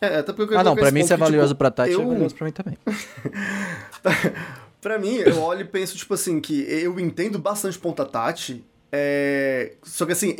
[0.00, 1.90] É, até porque eu Ah, não, pra mim isso é que, valioso tipo, pra Tati,
[1.90, 2.78] é eu- valioso pra mim também.
[4.80, 8.64] Pra mim, eu olho e penso, tipo assim, que eu entendo bastante da Tati.
[8.92, 9.72] É...
[9.82, 10.36] Só que assim,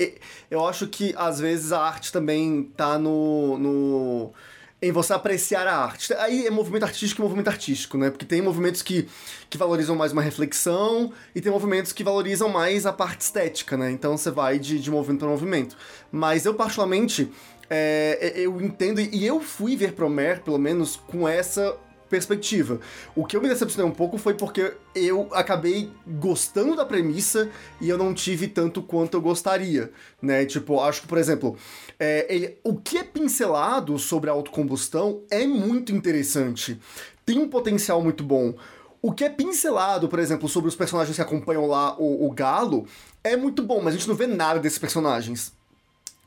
[0.49, 3.59] eu acho que às vezes a arte também tá no.
[3.59, 4.33] no...
[4.81, 6.15] Em você apreciar a arte.
[6.15, 8.11] Aí é movimento artístico e movimento artístico, né?
[8.11, 9.09] Porque tem movimentos que,
[9.51, 13.91] que valorizam mais uma reflexão e tem movimentos que valorizam mais a parte estética, né?
[13.91, 15.77] Então você vai de, de movimento para movimento.
[16.13, 17.29] Mas eu, particularmente,
[17.71, 21.77] é, eu entendo, e eu fui ver Promare, pelo menos, com essa
[22.09, 22.81] perspectiva.
[23.15, 27.51] O que eu me decepcionei um pouco foi porque eu acabei gostando da premissa
[27.81, 30.47] e eu não tive tanto quanto eu gostaria, né?
[30.47, 31.57] Tipo, acho que, por exemplo,
[31.99, 36.81] é, ele- o que é pincelado sobre a autocombustão é muito interessante.
[37.27, 38.55] Tem um potencial muito bom.
[39.03, 42.87] O que é pincelado, por exemplo, sobre os personagens que acompanham lá o, o Galo
[43.23, 45.53] é muito bom, mas a gente não vê nada desses personagens.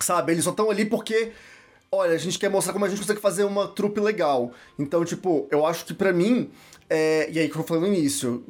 [0.01, 0.31] Sabe?
[0.33, 1.31] Eles só estão ali porque
[1.93, 4.51] olha, a gente quer mostrar como a gente consegue fazer uma trupe legal.
[4.79, 6.49] Então, tipo, eu acho que pra mim,
[6.89, 8.45] é, e aí que eu falei no início,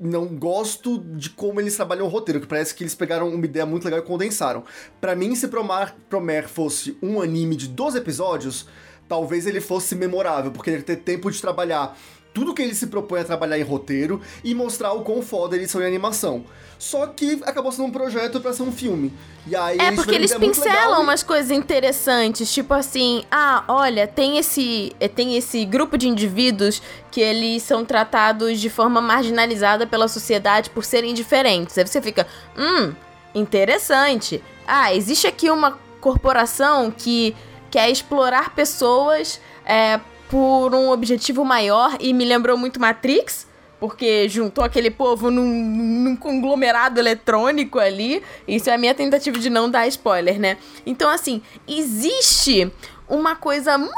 [0.00, 3.64] não gosto de como eles trabalham o roteiro, que parece que eles pegaram uma ideia
[3.64, 4.64] muito legal e condensaram.
[5.00, 8.66] Pra mim, se Promar, Promare fosse um anime de 12 episódios,
[9.08, 11.96] talvez ele fosse memorável, porque ele ia ter tempo de trabalhar
[12.34, 15.70] tudo que ele se propõe a trabalhar em roteiro e mostrar o quão foda eles
[15.70, 16.44] são em animação.
[16.76, 19.12] Só que acabou sendo um projeto pra ser um filme.
[19.46, 23.62] E aí É porque eles muito pincelam legal e- umas coisas interessantes, tipo assim, ah,
[23.68, 29.00] olha, tem esse, eh, tem esse grupo de indivíduos que eles são tratados de forma
[29.00, 31.78] marginalizada pela sociedade por serem diferentes.
[31.78, 32.26] Aí você fica,
[32.58, 32.92] hum,
[33.34, 34.42] interessante.
[34.66, 37.34] Ah, existe aqui uma corporação que
[37.70, 40.00] quer explorar pessoas é,
[40.34, 43.46] por um objetivo maior e me lembrou muito Matrix.
[43.78, 48.20] Porque juntou aquele povo num, num conglomerado eletrônico ali.
[48.48, 50.56] Isso é a minha tentativa de não dar spoiler, né?
[50.84, 52.72] Então, assim, existe
[53.08, 53.92] uma coisa muito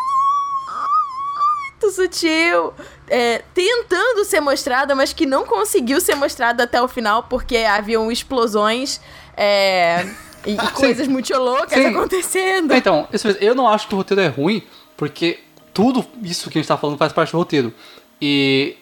[1.90, 2.74] sutil
[3.08, 8.10] é, tentando ser mostrada, mas que não conseguiu ser mostrada até o final porque haviam
[8.12, 9.00] explosões
[9.36, 10.04] é,
[10.44, 11.86] e, e coisas muito loucas Sim.
[11.86, 12.74] acontecendo.
[12.74, 13.08] Então,
[13.40, 14.62] eu não acho que o roteiro é ruim,
[14.96, 15.45] porque
[15.76, 17.70] tudo isso que a gente tá falando faz parte do roteiro.
[18.20, 18.78] E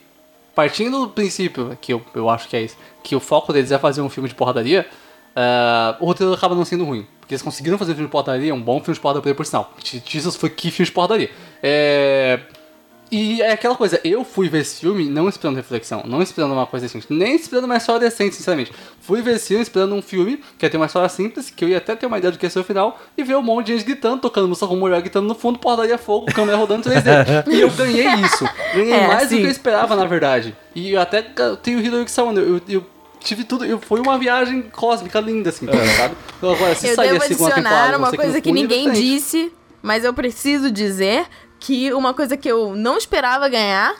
[0.55, 3.77] partindo do princípio, que eu, eu acho que é isso, que o foco deles é
[3.77, 4.87] fazer um filme de porradaria,
[5.35, 7.05] ah, o roteiro acaba não sendo ruim.
[7.19, 9.73] Porque eles conseguiram fazer um filme de porradaria, um bom filme de porradaria por sinal.
[9.83, 11.29] Jesus foi que filme de porradaria.
[11.61, 12.39] É...
[13.17, 16.65] E é aquela coisa, eu fui ver esse filme não esperando reflexão, não esperando uma
[16.65, 18.73] coisa decente, nem esperando uma história decente, sinceramente.
[18.99, 21.69] Fui ver esse filme esperando um filme que ia ter uma história simples, que eu
[21.69, 23.67] ia até ter uma ideia do que ia ser o final, e ver um monte
[23.67, 27.47] de gente gritando, tocando música com mulher gritando no fundo, porradaria fogo, câmera rodando 3D.
[27.47, 28.45] e eu ganhei isso.
[28.73, 29.37] Ganhei É, mais do sim.
[29.41, 30.53] que eu esperava, na verdade.
[30.75, 31.21] E eu até
[31.63, 32.85] tenho o Hiroyuki Sawano, eu, eu
[33.21, 36.15] tive tudo, eu, foi uma viagem cósmica linda, assim, sabe?
[36.37, 38.89] Então, agora, se Eu sair devo a segunda temporada, adicionar uma coisa que fui, ninguém
[38.89, 41.25] é disse, mas eu preciso dizer
[41.65, 43.95] que uma coisa que eu não esperava ganhar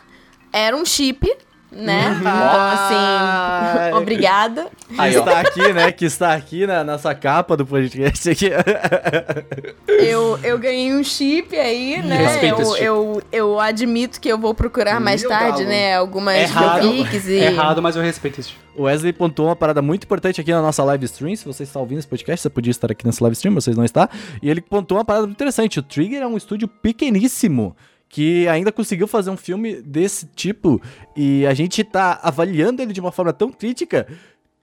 [0.53, 1.35] era um chip,
[1.75, 2.15] né?
[2.19, 3.89] Então, Ai.
[3.89, 4.67] assim, obrigada.
[4.87, 5.91] Que Aí, está aqui, né?
[5.91, 8.49] Que está aqui na nossa capa do podcast aqui.
[9.87, 12.17] Eu, eu ganhei um chip aí, né?
[12.17, 12.83] respeita esse Eu, chip.
[12.85, 15.69] eu, eu admito que eu vou procurar mais Meu tarde, galo.
[15.69, 15.95] né?
[15.95, 17.31] Algumas Errado, e...
[17.33, 18.55] errado, mas eu respeito isso.
[18.75, 21.35] O Wesley pontuou uma parada muito importante aqui na nossa live stream.
[21.35, 23.85] Se você está ouvindo esse podcast, você podia estar aqui nessa live stream, vocês não
[23.85, 24.09] está.
[24.41, 25.79] E ele pontuou uma parada muito interessante.
[25.79, 27.75] O Trigger é um estúdio pequeníssimo
[28.15, 30.81] que ainda conseguiu fazer um filme desse tipo
[31.17, 34.07] e a gente tá avaliando ele de uma forma tão crítica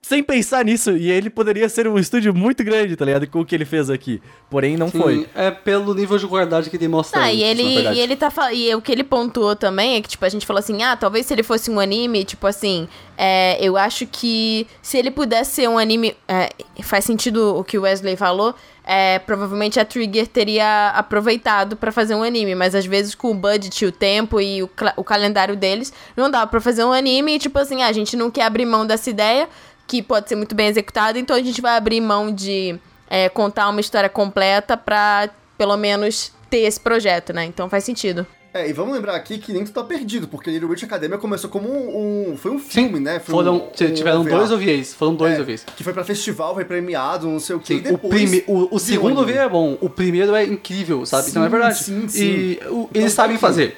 [0.03, 0.91] sem pensar nisso.
[0.91, 3.25] E ele poderia ser um estúdio muito grande, tá ligado?
[3.25, 4.21] Com o que ele fez aqui.
[4.49, 5.29] Porém, não Sim, foi.
[5.33, 7.21] É pelo nível de guardagem que ele mostra.
[7.21, 10.01] Ah, e antes, na ele, e ele tá E o que ele pontuou também é
[10.01, 12.87] que, tipo, a gente falou assim: ah, talvez se ele fosse um anime, tipo assim,
[13.17, 16.13] é, eu acho que se ele pudesse ser um anime.
[16.27, 16.49] é,
[16.83, 18.53] faz sentido o que o Wesley falou.
[18.85, 23.33] É, provavelmente a Trigger teria aproveitado pra fazer um anime, mas às vezes com o
[23.33, 27.39] budget, o tempo e o, o calendário deles, não dava pra fazer um anime e
[27.39, 29.47] tipo assim, ah, a gente não quer abrir mão dessa ideia,
[29.87, 32.75] que pode ser muito bem executada, então a gente vai abrir mão de
[33.09, 37.45] é, contar uma história completa pra pelo menos ter esse projeto, né?
[37.45, 38.25] Então faz sentido.
[38.55, 41.49] É, e vamos lembrar aqui que nem tudo tá perdido, porque Little Witch Academia começou
[41.49, 42.31] como um.
[42.33, 43.19] um- foi um filme, né?
[43.19, 44.29] Foi Foram, um- um tiveram OVA.
[44.29, 44.93] dois OVAs.
[44.93, 45.65] Foram dois É, OVAs.
[45.75, 47.79] Que foi pra festival, foi premiado, não sei o que.
[47.79, 49.21] Sim, o, prime, o, o segundo.
[49.21, 51.29] OVA é bom, o primeiro é incrível, sabe?
[51.31, 51.83] então é Sim, verdade.
[51.83, 52.23] sim, sim.
[52.25, 53.75] E o- eles sabem fazer.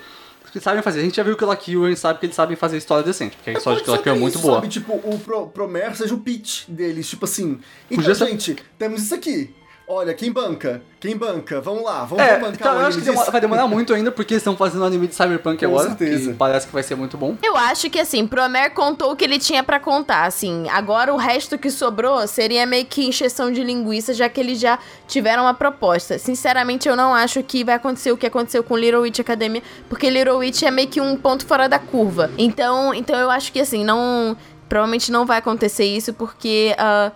[0.55, 1.01] Eles sabem fazer.
[1.01, 3.03] A gente já viu que o Kill, a gente sabe que eles sabem fazer história
[3.03, 4.55] decente, porque a história de ser é muito boa.
[4.55, 4.69] Sabe?
[4.69, 7.59] Tipo, o Pro, Promer seja o pitch deles, tipo assim.
[7.91, 9.53] Então, Podia ser- gente, temos isso aqui.
[9.87, 10.81] Olha, quem banca?
[10.99, 11.61] Quem banca?
[11.61, 14.11] Vamos lá, vamos, É, bancar então, o eu acho que demora- vai demorar muito ainda,
[14.11, 16.31] porque eles estão fazendo anime de Cyberpunk Com agora, certeza.
[16.31, 17.37] que parece que vai ser muito bom.
[17.43, 20.67] Eu acho que assim, Promer contou o que ele tinha pra contar, assim.
[20.69, 24.79] Agora o resto que sobrou seria meio que encheção de linguiça, já que eles já
[25.07, 26.17] tiveram uma proposta.
[26.17, 30.09] Sinceramente, eu não acho que vai acontecer o que aconteceu com Little Witch Academia, porque
[30.09, 32.31] Little Witch é meio que um ponto fora da curva.
[32.39, 34.35] Então, então eu acho que assim, não.
[34.67, 36.73] Provavelmente não vai acontecer isso, porque.
[36.79, 37.11] ah,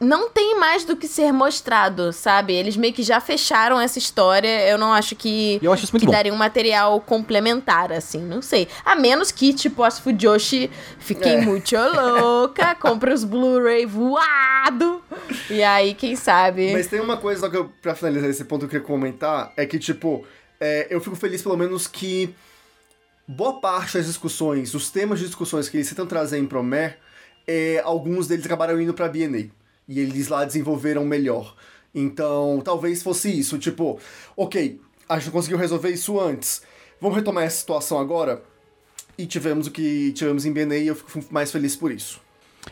[0.00, 2.54] não tem mais do que ser mostrado, sabe?
[2.54, 4.66] Eles meio que já fecharam essa história.
[4.66, 6.12] Eu não acho que, eu acho isso muito que bom.
[6.12, 8.18] daria um material complementar, assim.
[8.18, 8.66] Não sei.
[8.84, 11.40] A menos que, tipo, as Fujoshi fiquem É.
[11.42, 15.02] muito louca, compre os Blu-ray voado.
[15.50, 16.72] E aí, quem sabe...
[16.72, 19.52] Mas tem uma coisa só que eu, pra finalizar esse ponto que eu queria comentar,
[19.56, 20.24] é que, tipo,
[20.58, 22.34] é, eu fico feliz pelo menos que
[23.28, 26.98] boa parte das discussões, os temas de discussões que eles tentam trazer em Promer,
[27.46, 29.48] é, alguns deles acabaram indo pra BNA.
[29.90, 31.56] E eles lá desenvolveram melhor.
[31.92, 33.98] Então, talvez fosse isso, tipo,
[34.36, 36.62] ok, a gente conseguiu resolver isso antes.
[37.00, 38.40] Vamos retomar essa situação agora?
[39.18, 42.20] E tivemos o que tivemos em BNA e eu fico mais feliz por isso.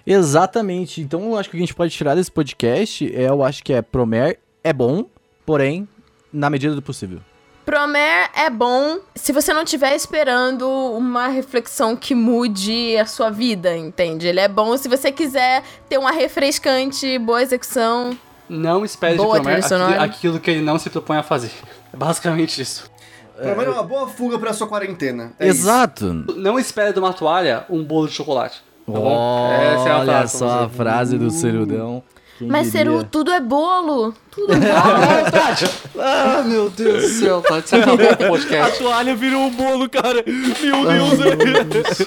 [0.07, 1.01] Exatamente.
[1.01, 3.65] Então eu acho que o que a gente pode tirar desse podcast é, eu acho
[3.65, 5.11] que é Promer é bom,
[5.45, 5.89] porém,
[6.33, 7.21] na medida do possível.
[7.69, 13.77] Promer é bom se você não estiver esperando uma reflexão que mude a sua vida,
[13.77, 14.27] entende?
[14.27, 18.17] Ele é bom se você quiser ter uma refrescante, boa execução.
[18.49, 21.51] Não espere Boa de Promer aquilo, aquilo que ele não se propõe a fazer.
[21.93, 22.91] É basicamente isso.
[23.39, 25.35] Promer é uma boa fuga pra sua quarentena.
[25.39, 25.61] É isso.
[25.61, 26.25] Exato.
[26.39, 28.63] Não espere de uma toalha um bolo de chocolate.
[28.87, 29.53] Tá bom?
[29.53, 30.39] Essa é a Olha frase.
[30.39, 30.77] só a dizer.
[30.79, 32.03] frase do Cerudão.
[32.39, 32.85] Quem Mas, diria?
[32.85, 34.15] Ceru, tudo é bolo.
[34.31, 35.99] Tudo é bolo.
[36.01, 37.71] Ah, meu Deus do céu, Tati.
[37.71, 38.79] Você acabou com o A podcast.
[38.79, 40.23] toalha virou um bolo, cara.
[40.25, 41.99] Meu Deus.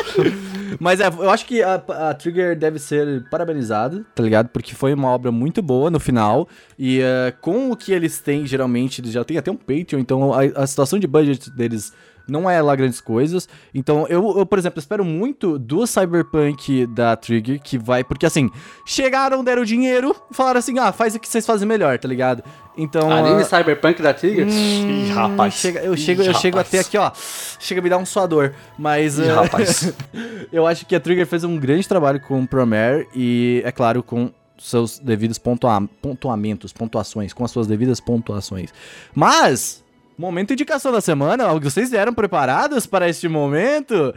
[0.79, 4.47] Mas é, eu acho que a, a Trigger deve ser parabenizada, tá ligado?
[4.47, 6.47] Porque foi uma obra muito boa no final.
[6.79, 10.33] E eh, com o que eles têm, geralmente, eles já têm até um Patreon, então
[10.33, 11.93] a, a situação de budget deles
[12.31, 13.47] não é lá grandes coisas.
[13.75, 18.03] Então eu, eu, por exemplo, espero muito do Cyberpunk da Trigger, que vai.
[18.03, 18.49] Porque assim,
[18.85, 22.43] chegaram, deram dinheiro e falaram assim: ah, faz o que vocês fazem melhor, tá ligado?
[22.77, 23.11] Então.
[23.11, 24.47] Anime ah, Cyberpunk da Trigger?
[24.47, 25.55] Ih, rapaz.
[25.55, 26.73] Chega- eu chego, eu Ih, chego rapaz.
[26.73, 27.11] até aqui, ó.
[27.59, 28.53] Chega a me dar um suador.
[28.77, 29.19] Mas.
[29.19, 29.93] Ih, eh, rapaz.
[30.51, 34.01] eu acho que a Trigger fez um grande trabalho com o Promare e, é claro,
[34.01, 38.71] com seus devidos pontua pontuamentos, pontuações, com as suas devidas pontuações.
[39.13, 39.80] Mas,
[40.21, 44.13] momento indicação da semana, vocês eram preparados para este momento?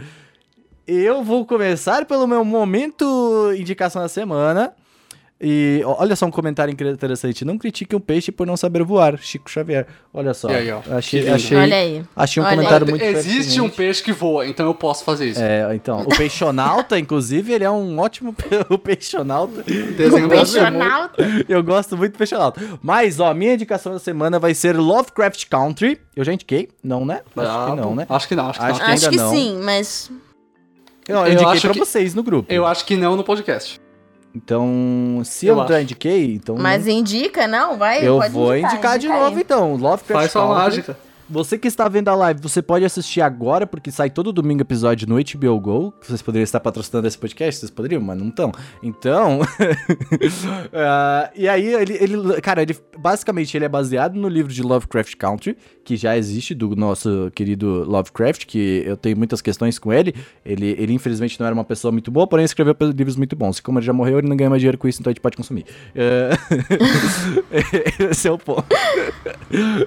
[0.87, 4.75] Eu vou começar pelo meu momento indicação da semana.
[5.41, 7.45] E olha só um comentário interessante.
[7.45, 9.19] Não critique um peixe por não saber voar.
[9.19, 9.87] Chico Xavier.
[10.13, 10.49] Olha só.
[10.49, 10.81] E aí, ó.
[10.97, 12.05] Achei, Que achei, Olha aí.
[12.17, 12.57] achei um Olha aí.
[12.59, 13.77] comentário muito Existe um pertinente.
[13.77, 15.43] peixe que voa, então eu posso fazer isso.
[15.43, 19.63] É, então, o peixonauta, inclusive, ele é um ótimo pe- o peixonauta.
[19.65, 20.71] Desenho brasileiro.
[20.79, 21.23] Peixonauta.
[21.49, 22.61] Eu gosto muito do peixonauta.
[22.81, 26.01] Mas, ó, minha indicação da semana vai ser Lovecraft Country.
[26.17, 26.69] Eu já indiquei?
[26.83, 27.17] Não, né?
[27.17, 27.77] Acho que Brabo.
[27.77, 28.07] não, né?
[28.09, 28.87] Acho que não, acho que Acho não.
[28.87, 29.31] que- Acho que não.
[29.35, 30.11] sim, mas...
[31.07, 32.51] Eu, eu Eu indiquei acho pra que- vocês no grupo.
[32.51, 33.79] Eu acho que não no podcast.
[34.35, 37.77] Então, se Eu eu, já indiquei, então Mas indica, não?
[37.77, 39.43] Vai, eu pode vou indicar, de indica novo, aí.
[39.43, 39.77] então.
[39.77, 40.99] Lovecraft Faz sua mágica.
[41.29, 45.09] Você que está vendo a live, você pode assistir agora, porque sai todo domingo episódio
[45.09, 45.95] no HBO Go.
[46.01, 48.53] Vocês poderiam estar patrocinando esse podcast, vocês poderiam, mas não estão.
[48.83, 49.41] Então.
[50.73, 52.41] ah, e aí, ele, ele.
[52.41, 56.75] Cara, ele basicamente ele é baseado no livro de Lovecraft Country, que já existe do
[56.77, 60.15] nosso querido Lovecraft, que eu tenho muitas questões com ele.
[60.45, 63.59] Ele, ele infelizmente não era uma pessoa muito boa, porém escreveu livros muito bons.
[63.59, 65.21] E como ele já morreu, ele não ganha mais dinheiro com isso, então a gente
[65.21, 65.65] pode consumir.
[65.97, 66.35] Ah,
[68.11, 68.65] Esse é o ponto.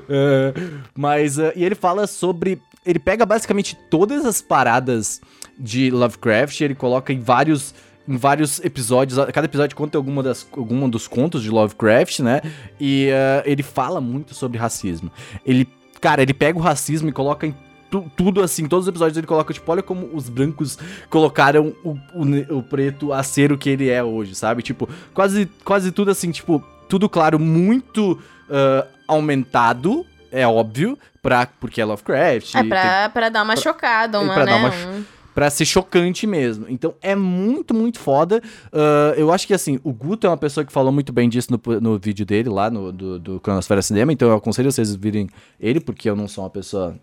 [0.10, 0.54] É,
[0.98, 2.62] mas, uh, e ele fala sobre.
[2.86, 5.20] Ele pega basicamente todas as paradas
[5.60, 7.74] de Lovecraft, ele coloca em vários.
[8.08, 12.40] Em vários episódios, cada episódio conta alguma, das, alguma dos contos de Lovecraft, né?
[12.80, 15.12] E uh, ele fala muito sobre racismo.
[15.46, 15.68] Ele,
[16.00, 17.54] cara, ele pega o racismo e coloca em
[17.92, 21.98] tu- tudo assim, todos os episódios ele coloca, tipo, olha como os brancos colocaram o,
[22.14, 24.62] o o preto a ser o que ele é hoje, sabe?
[24.62, 28.18] Tipo, quase, quase tudo assim, tipo, tudo claro, muito
[28.50, 30.06] ah, aumentado,
[30.42, 32.56] é óbvio, pra, porque é Lovecraft.
[32.56, 34.52] É tem- pra, pra dar uma chocada, uma, pra né?
[34.52, 36.66] dar uma um- Pra ser chocante mesmo.
[36.68, 38.42] Então é muito, muito foda.
[38.74, 41.50] Ah, eu acho que assim, o Guto é uma pessoa que falou muito bem disso
[41.52, 44.12] no, no vídeo dele lá, no, do, do Cronosfera Cinema.
[44.12, 45.30] Então eu aconselho vocês virem
[45.60, 46.96] ele, porque eu não sou uma pessoa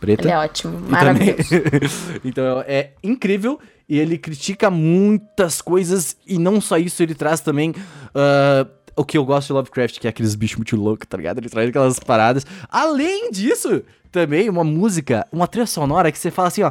[0.00, 0.22] Preta.
[0.22, 1.42] Ele é ótimo, maravilhoso.
[2.24, 7.74] então é incrível e ele critica muitas coisas e não só isso, ele traz também
[8.14, 8.66] ah,
[9.00, 11.38] o que eu gosto de Lovecraft, que é aqueles bichos muito loucos, tá ligado?
[11.38, 12.46] Ele traz aquelas paradas.
[12.68, 13.82] Além disso,
[14.12, 16.70] também uma música, uma trilha sonora que você fala assim, ó.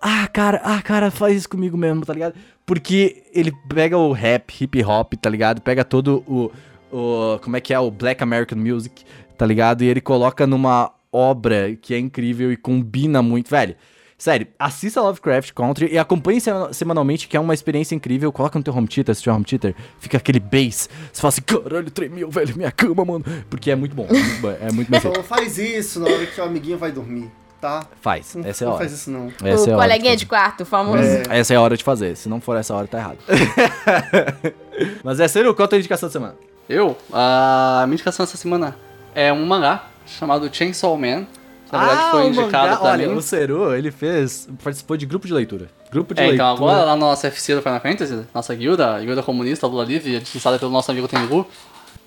[0.00, 2.34] Ah, cara, ah, cara, faz isso comigo mesmo, tá ligado?
[2.66, 5.60] Porque ele pega o rap, hip hop, tá ligado?
[5.60, 6.50] Pega todo o,
[6.90, 7.38] o.
[7.38, 7.78] Como é que é?
[7.78, 9.04] O Black American Music,
[9.38, 9.84] tá ligado?
[9.84, 13.48] E ele coloca numa obra que é incrível e combina muito.
[13.48, 13.76] Velho,
[14.22, 18.30] sério, assista Lovecraft Country e acompanhe sema- semanalmente, que é uma experiência incrível.
[18.32, 20.88] Coloca no teu home theater, se tiver home theater, fica aquele bass.
[21.12, 23.24] Você fala assim, caralho, tremeu, velho, minha cama, mano.
[23.50, 25.12] Porque é muito bom, é muito bom, é muito bem feito.
[25.12, 27.28] Então faz isso na hora que o amiguinho vai dormir,
[27.60, 27.84] tá?
[28.00, 28.84] Faz, Não, essa é a não hora.
[28.84, 29.26] faz isso não.
[29.42, 31.02] Essa é o hora coleguinha de de quarto, o famoso.
[31.02, 31.22] É.
[31.40, 32.16] Essa é a hora de fazer.
[32.16, 33.18] Se não for essa hora, tá errado.
[35.02, 36.34] Mas é sério, qual a tua indicação da semana?
[36.68, 38.76] Eu, a minha indicação essa semana
[39.16, 41.26] é um mangá chamado Chainsaw Man.
[41.72, 44.48] Na verdade, foi o indicado mangá- pra Olha, o Seru, ele fez.
[44.62, 45.68] Participou de grupo de leitura.
[45.90, 46.52] Grupo de É, leitura.
[46.52, 49.84] então agora lá no nosso FC do Final Fantasy, nossa guilda, a guilda comunista Lula
[49.84, 51.46] Livre, administrada pelo nosso amigo Tengu,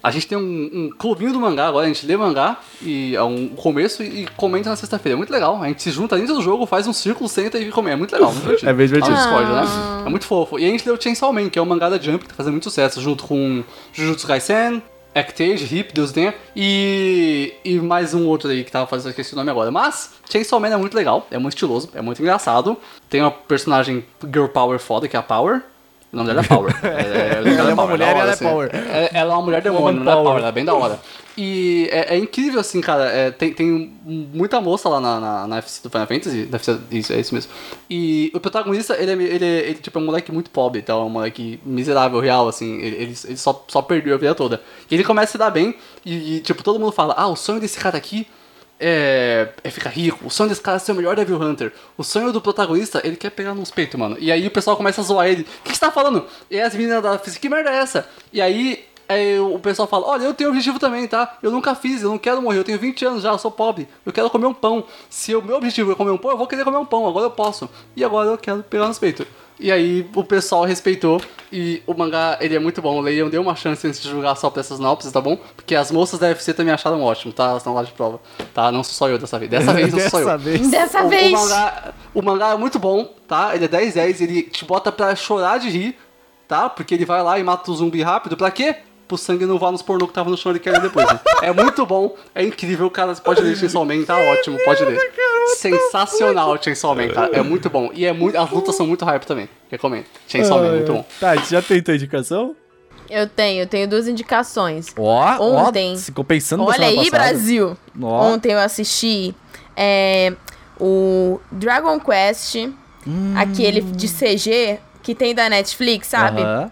[0.04, 0.42] a gente tem um,
[0.74, 4.28] um clubinho do mangá agora, a gente lê mangá e é um começo e, e
[4.38, 5.16] comenta na sexta-feira.
[5.16, 5.60] É muito legal.
[5.62, 7.96] A gente se junta dentro do jogo, faz um círculo, senta e comenta.
[7.96, 8.68] É muito legal, muito.
[8.68, 9.16] É bem divertido.
[9.16, 9.64] Discord, né?
[9.66, 10.04] Ah.
[10.06, 10.60] É muito fofo.
[10.60, 12.52] E a gente leu Chainsaw Man, que é um mangá da Jump, que tá fazendo
[12.54, 13.64] muito sucesso, junto com
[13.94, 14.82] Jujutsu Kaisen,
[15.16, 19.38] Actage, Hip, Deus tenha, e, e mais um outro aí que tava fazendo, esqueci o
[19.38, 19.72] nome agora.
[19.72, 22.76] Mas Chainsaw Man é muito legal, é muito estiloso, é muito engraçado.
[23.10, 25.64] Tem uma personagem Girl Power foda, que é a Power.
[26.16, 26.74] O nome dela é Power.
[26.82, 28.46] É, é, Ela é uma Power, mulher da e hora, ela é assim.
[28.46, 28.70] Power.
[28.74, 30.38] É- ela é uma mulher demônio, não é Power.
[30.38, 31.00] Ela é bem da hora.
[31.38, 33.04] E é, é incrível, assim, cara.
[33.12, 36.48] é, tem, tem muita moça lá na, na, na FC do Final Fantasy.
[36.62, 37.52] Ser isso, é isso mesmo.
[37.90, 41.02] E o protagonista, ele é, ele, é- ele, tipo, é um moleque muito pobre, então
[41.02, 42.78] é um moleque miserável, real, assim.
[42.78, 44.62] Ele, ele, ele só, só perdeu a vida toda.
[44.90, 47.36] E ele começa a se dar bem, e, e, tipo, todo mundo fala: ah, o
[47.36, 48.26] sonho desse cara aqui
[48.88, 50.28] é, é ficar rico.
[50.28, 51.74] O sonho desse cara é ser o melhor Devil Hunter.
[51.98, 54.16] O sonho do protagonista, ele quer pegar nos peitos, mano.
[54.20, 55.42] E aí o pessoal começa a zoar ele.
[55.42, 56.24] O que, você tá falando?
[56.52, 58.08] E as meninas da física, que merda é essa?
[58.32, 61.40] E aí, aí o pessoal fala, olha, eu tenho objetivo também, tá?
[61.42, 63.88] Eu nunca fiz, eu não quero morrer, eu tenho 20 anos já, eu sou pobre.
[64.06, 64.84] Eu quero comer um pão.
[65.10, 67.08] Se o meu objetivo é comer um pão, eu vou querer comer um pão.
[67.08, 67.68] Agora eu posso.
[67.96, 69.26] E agora eu quero pegar nos peitos.
[69.60, 73.00] E aí o pessoal respeitou e o mangá, ele é muito bom.
[73.00, 75.38] Leiam, dê uma chance antes de julgar só pra essas sinopses, tá bom?
[75.56, 77.46] Porque as moças da UFC também acharam ótimo, tá?
[77.46, 78.20] Elas estão lá de prova.
[78.54, 78.72] Tá?
[78.72, 79.50] Não sou só eu dessa vez.
[79.50, 80.26] Dessa vez não sou só eu.
[80.26, 80.70] Dessa vez.
[80.70, 81.30] Dessa O, vez.
[81.32, 83.56] o, mangá, o mangá é muito bom, tá?
[83.56, 85.98] Ele é 10 10, ele te bota pra chorar de rir,
[86.48, 86.70] tá?
[86.70, 88.36] Porque ele vai lá e mata o zumbi rápido.
[88.36, 88.76] Pra quê?
[89.08, 90.38] Pro sangue não vá nos pornô que tava no
[90.72, 91.06] ler depois.
[91.08, 91.20] né?
[91.44, 93.14] É muito bom, é incrível, cara.
[93.14, 95.00] Você pode ler Chainsaw Man, tá ótimo, pode ler.
[95.58, 97.36] Sensacional Chainsaw Man, cara.
[97.36, 97.90] É muito bom.
[97.94, 99.48] E é muito, as lutas são muito hype também.
[99.70, 100.06] Recomendo.
[100.28, 101.06] Chainsaw Man, é muito bom.
[101.20, 102.56] Tá, já tentou indicação?
[103.10, 104.88] Eu tenho, eu tenho duas indicações.
[104.98, 105.96] Ó, ó, Ontem.
[105.98, 107.12] ficou pensando Olha aí, passada.
[107.18, 107.78] Brasil!
[108.02, 108.28] Ó.
[108.34, 109.36] Ontem eu assisti
[109.78, 110.34] é,
[110.80, 112.56] o Dragon Quest,
[113.08, 113.36] Hum.
[113.38, 116.42] aquele de CG que tem da Netflix, sabe?
[116.42, 116.72] Aham.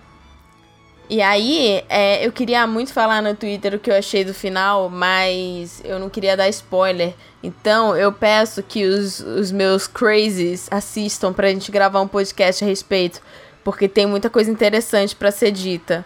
[1.09, 4.89] E aí, é, eu queria muito falar no Twitter o que eu achei do final,
[4.89, 7.13] mas eu não queria dar spoiler.
[7.43, 12.67] Então, eu peço que os, os meus crazies assistam pra gente gravar um podcast a
[12.67, 13.21] respeito,
[13.63, 16.05] porque tem muita coisa interessante pra ser dita.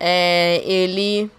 [0.00, 1.30] É, ele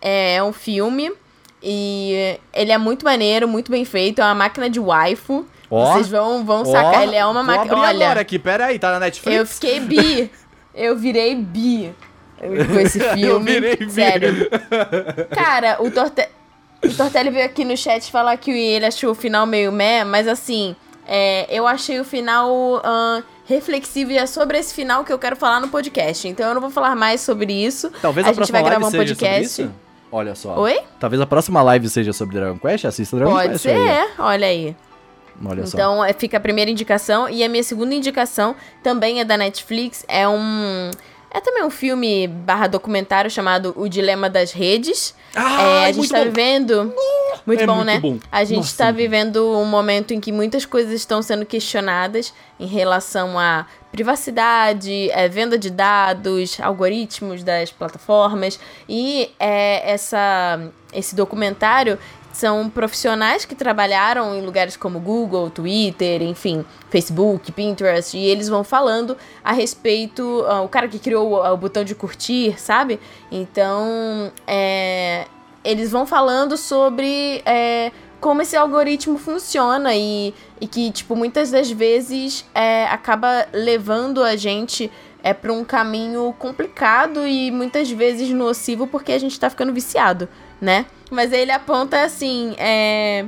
[0.00, 1.12] é um filme
[1.60, 5.44] e ele é muito maneiro, muito bem feito, é uma máquina de waifu.
[5.68, 5.92] Ó.
[5.92, 7.76] Vocês vão, vão sacar, ele é uma máquina.
[7.76, 9.36] Olha, agora aqui, pera aí, tá na Netflix?
[9.36, 10.30] eu fiquei bi.
[10.74, 11.92] Eu virei bi
[12.46, 13.22] com esse filme.
[13.22, 13.88] Eu virei.
[13.88, 14.48] Sério.
[15.30, 16.28] Cara, o, Torte...
[16.84, 20.26] o Tortelli veio aqui no chat falar que ele achou o final meio meh, mas
[20.28, 20.76] assim,
[21.06, 25.36] é, eu achei o final ahn, reflexivo e é sobre esse final que eu quero
[25.36, 26.26] falar no podcast.
[26.28, 27.90] Então eu não vou falar mais sobre isso.
[28.00, 29.48] Talvez a, a, gente próxima vai live gravar um seja podcast.
[29.48, 29.82] sobre isso?
[30.10, 30.58] Olha só.
[30.58, 30.78] Oi?
[31.00, 32.84] Talvez a próxima live seja sobre Dragon Quest?
[32.84, 34.08] Assista Dragon Pode Quest ser, aí.
[34.18, 34.76] olha aí.
[35.44, 35.76] Olha só.
[35.76, 37.28] Então é, fica a primeira indicação.
[37.28, 40.04] E a minha segunda indicação também é da Netflix.
[40.06, 40.90] É um.
[41.34, 45.14] É também um filme barra documentário chamado O Dilema das Redes.
[45.34, 46.24] Ah, É, a gente muito tá bom.
[46.24, 46.94] vivendo.
[47.46, 48.00] Muito É bom, muito né?
[48.00, 48.18] bom.
[48.30, 48.98] A gente tá bom.
[48.98, 55.26] vivendo um momento em que muitas coisas estão sendo questionadas em relação à privacidade, é,
[55.28, 58.60] venda de dados, algoritmos das plataformas.
[58.86, 60.60] E é, essa,
[60.92, 61.98] esse documentário
[62.32, 68.64] são profissionais que trabalharam em lugares como Google, Twitter, enfim, Facebook, Pinterest, e eles vão
[68.64, 70.44] falando a respeito.
[70.48, 72.98] ah, o cara que criou o, o botão de curtir, sabe?
[73.30, 75.26] Então, é,
[75.64, 81.70] eles vão falando sobre é, como esse algoritmo funciona e, e que, tipo, muitas das
[81.70, 84.90] vezes é, acaba levando a gente
[85.22, 90.28] é, para um caminho complicado e muitas vezes nocivo porque a gente tá ficando viciado,
[90.62, 90.86] né?
[91.10, 93.24] Mas aí ele aponta assim, é,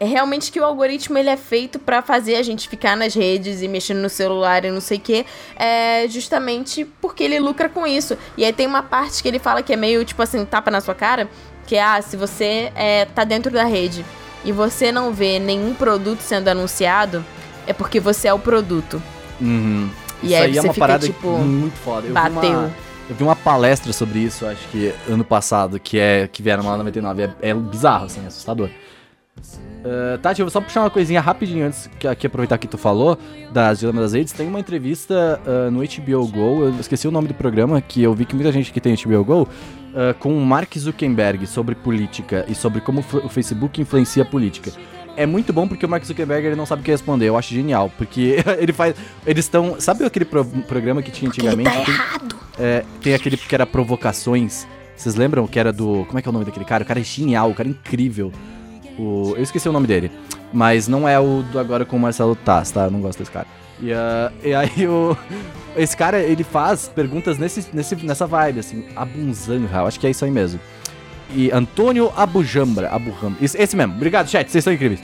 [0.00, 3.60] é realmente que o algoritmo ele é feito pra fazer a gente ficar nas redes
[3.60, 7.86] e mexendo no celular e não sei o que, é justamente porque ele lucra com
[7.86, 8.16] isso.
[8.36, 10.80] E aí tem uma parte que ele fala que é meio tipo assim, tapa na
[10.80, 11.28] sua cara,
[11.66, 14.04] que é, ah, se você é, tá dentro da rede
[14.42, 17.22] e você não vê nenhum produto sendo anunciado,
[17.66, 19.02] é porque você é o produto.
[19.38, 19.90] Uhum.
[20.22, 22.06] E isso aí aí é uma fica, parada tipo, muito foda.
[22.06, 22.50] Eu Vi bateu.
[22.50, 22.74] uma,
[23.08, 26.72] eu vi uma palestra sobre isso, acho que ano passado, que é que vieram lá
[26.72, 27.22] na 99.
[27.22, 28.70] É, é bizarro, assim, é assustador.
[29.84, 32.78] Uh, Tati, eu vou só puxar uma coisinha rapidinho antes que aqui aproveitar que tu
[32.78, 33.18] falou
[33.52, 34.32] das Dilema das Redes.
[34.32, 38.14] Tem uma entrevista uh, no HBO Go, eu esqueci o nome do programa, que eu
[38.14, 42.46] vi que muita gente que tem HBO Go, uh, com o Mark Zuckerberg sobre política
[42.48, 44.72] e sobre como o Facebook influencia a política.
[45.16, 47.52] É muito bom porque o Mark Zuckerberg ele não sabe o que responder, eu acho
[47.54, 48.94] genial, porque ele faz.
[49.26, 49.76] Eles estão.
[49.80, 51.70] Sabe aquele pro- programa que tinha Ele antigamente?
[51.70, 52.36] tá Tem- errado.
[52.58, 54.66] é, tem aquele que era Provocações.
[54.96, 56.04] Vocês lembram que era do.
[56.06, 56.82] Como é que é o nome daquele cara?
[56.84, 58.32] O cara é genial, o cara é incrível.
[58.98, 60.10] O, eu esqueci o nome dele.
[60.52, 62.84] Mas não é o do agora com o Marcelo Taz, tá?
[62.84, 63.46] Eu não gosto desse cara.
[63.82, 65.16] E, ah, e aí o.
[65.76, 68.84] Esse cara, ele faz perguntas nesse, nesse, nessa vibe, assim.
[68.94, 70.60] Abunzanha, eu acho que é isso aí mesmo.
[71.34, 72.88] E Antônio Abujambra.
[72.90, 73.36] Abujambra.
[73.42, 73.94] Esse, esse mesmo.
[73.94, 74.48] Obrigado, chat.
[74.48, 75.00] Vocês são incríveis.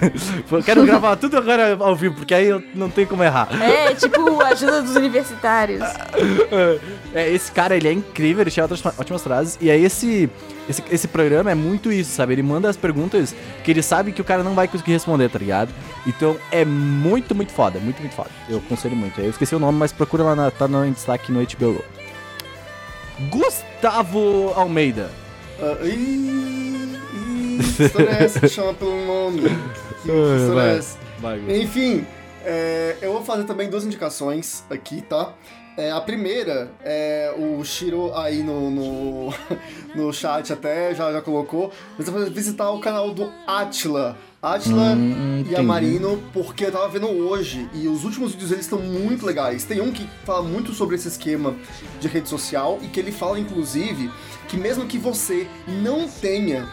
[0.64, 3.48] Quero gravar tudo agora ao vivo, porque aí eu não tem como errar.
[3.60, 5.82] É, tipo, ajuda dos universitários.
[7.14, 9.58] É, esse cara, ele é incrível, ele tinha ótimas, ótimas frases.
[9.60, 10.30] E aí esse,
[10.68, 12.32] esse, esse programa é muito isso, sabe?
[12.32, 15.38] Ele manda as perguntas que ele sabe que o cara não vai conseguir responder, tá
[15.38, 15.70] ligado?
[16.06, 18.30] Então é muito, muito foda, muito, muito foda.
[18.48, 19.20] Eu aconselho muito.
[19.20, 21.84] Eu esqueci o nome, mas procura lá, na, tá no destaque no HBO.
[23.28, 25.10] Gustavo Almeida.
[25.64, 29.42] Ah, ih, ih, que história é essa que chama pelo nome?
[30.02, 30.98] Que história é essa?
[31.48, 32.04] Enfim,
[32.44, 35.32] é, eu vou fazer também duas indicações aqui, tá?
[35.76, 39.34] É, a primeira é o Shiro aí no, no,
[39.94, 41.72] no chat até já, já colocou.
[41.96, 44.16] Você vai visitar o canal do Atila.
[44.42, 45.56] Atila Hum, e entendi.
[45.56, 49.64] Amarino, porque eu tava vendo hoje e os últimos vídeos deles estão muito legais.
[49.64, 51.54] Tem um que fala muito sobre esse esquema
[52.00, 54.10] de rede social e que ele fala, inclusive,
[54.48, 56.68] que mesmo que você não tenha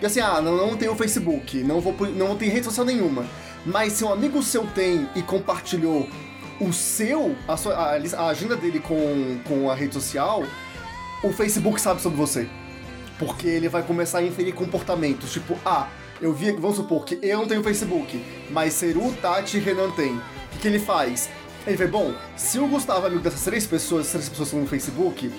[0.00, 3.26] e assim, ah, não, não tenho Facebook, não vou não tenho rede social nenhuma.
[3.66, 6.08] Mas se um amigo seu tem e compartilhou
[6.60, 10.44] o seu, a, sua, a, a agenda dele com, com a rede social,
[11.22, 12.48] o Facebook sabe sobre você.
[13.18, 15.32] Porque ele vai começar a inferir comportamentos.
[15.32, 15.88] Tipo, ah,
[16.20, 20.16] eu vi, vamos supor que eu não tenho Facebook, mas Seru, Tati e Renan tem.
[20.16, 20.20] O
[20.52, 21.28] que, que ele faz?
[21.66, 24.60] Ele vê, bom, se o Gustavo é amigo dessas três pessoas, essas três pessoas estão
[24.60, 25.30] no Facebook,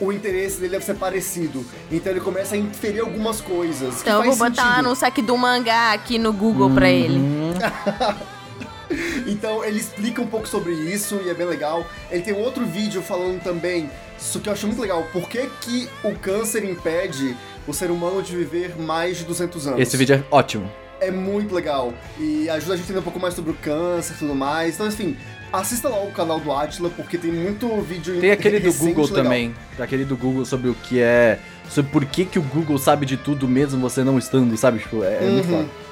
[0.00, 1.64] o interesse dele deve ser parecido.
[1.90, 4.00] Então ele começa a inferir algumas coisas.
[4.02, 4.88] Então eu vou faz botar lá sentido.
[4.88, 7.20] no saque do mangá aqui no Google pra ele.
[9.26, 11.84] Então ele explica um pouco sobre isso e é bem legal.
[12.10, 15.50] Ele tem um outro vídeo falando também, isso que eu acho muito legal, por que,
[15.60, 17.36] que o câncer impede
[17.66, 19.80] o ser humano de viver mais de 200 anos.
[19.80, 20.70] Esse vídeo é ótimo.
[21.00, 24.14] é muito legal e ajuda a gente a entender um pouco mais sobre o câncer
[24.14, 24.74] e tudo mais.
[24.76, 25.16] Então, enfim,
[25.52, 29.22] assista lá o canal do Atila, porque tem muito vídeo Tem aquele do Google legal.
[29.24, 29.54] também.
[29.78, 31.38] Aquele do Google sobre o que é.
[31.68, 34.78] Sobre por que, que o Google sabe de tudo mesmo você não estando, sabe?
[34.78, 35.58] Tipo, é, é muito Uhum.
[35.64, 35.86] foda.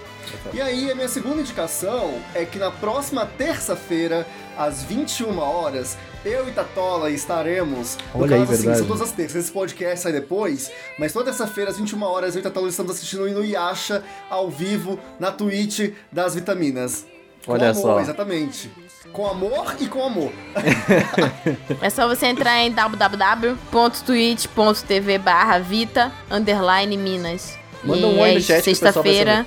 [0.55, 6.49] E aí, a minha segunda indicação é que na próxima terça-feira, às 21 horas, eu
[6.49, 7.99] e Tatola estaremos.
[8.15, 8.79] No Olha aí, caso, assim, verdade.
[8.79, 9.45] são todas as terças.
[9.45, 13.23] Esse podcast sai depois, mas toda terça-feira, às 21 horas, eu e Tatola estamos assistindo
[13.25, 17.05] o Inuyasha ao vivo na Twitch das Vitaminas.
[17.45, 18.01] Com Olha amor, só.
[18.01, 18.71] exatamente.
[19.13, 20.33] Com amor e com amor.
[21.83, 27.59] É só você entrar em www.twitch.tv barra Vita underline Minas.
[27.85, 29.45] Manda e um oi é no chat Sexta-feira.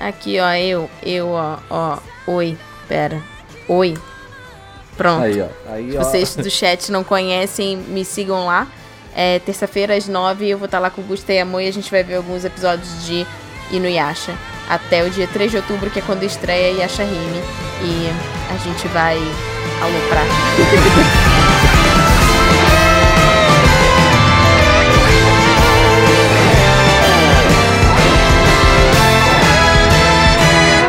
[0.00, 1.98] Aqui, ó, eu, eu, ó, ó.
[2.26, 2.56] Oi,
[2.88, 3.22] pera.
[3.68, 3.94] Oi.
[4.98, 5.22] Pronto.
[5.22, 5.72] Aí, ó.
[5.72, 6.02] Aí, ó.
[6.02, 8.66] Vocês do chat não conhecem, me sigam lá.
[9.14, 11.72] É terça-feira às nove eu vou estar lá com o Gusta e Amor e a
[11.72, 13.26] gente vai ver alguns episódios de
[13.70, 14.34] Inuyasha.
[14.68, 17.42] Até o dia 3 de outubro, que é quando estreia Yasha Hime.
[17.82, 18.10] E
[18.52, 19.16] a gente vai
[19.80, 20.26] aloprar.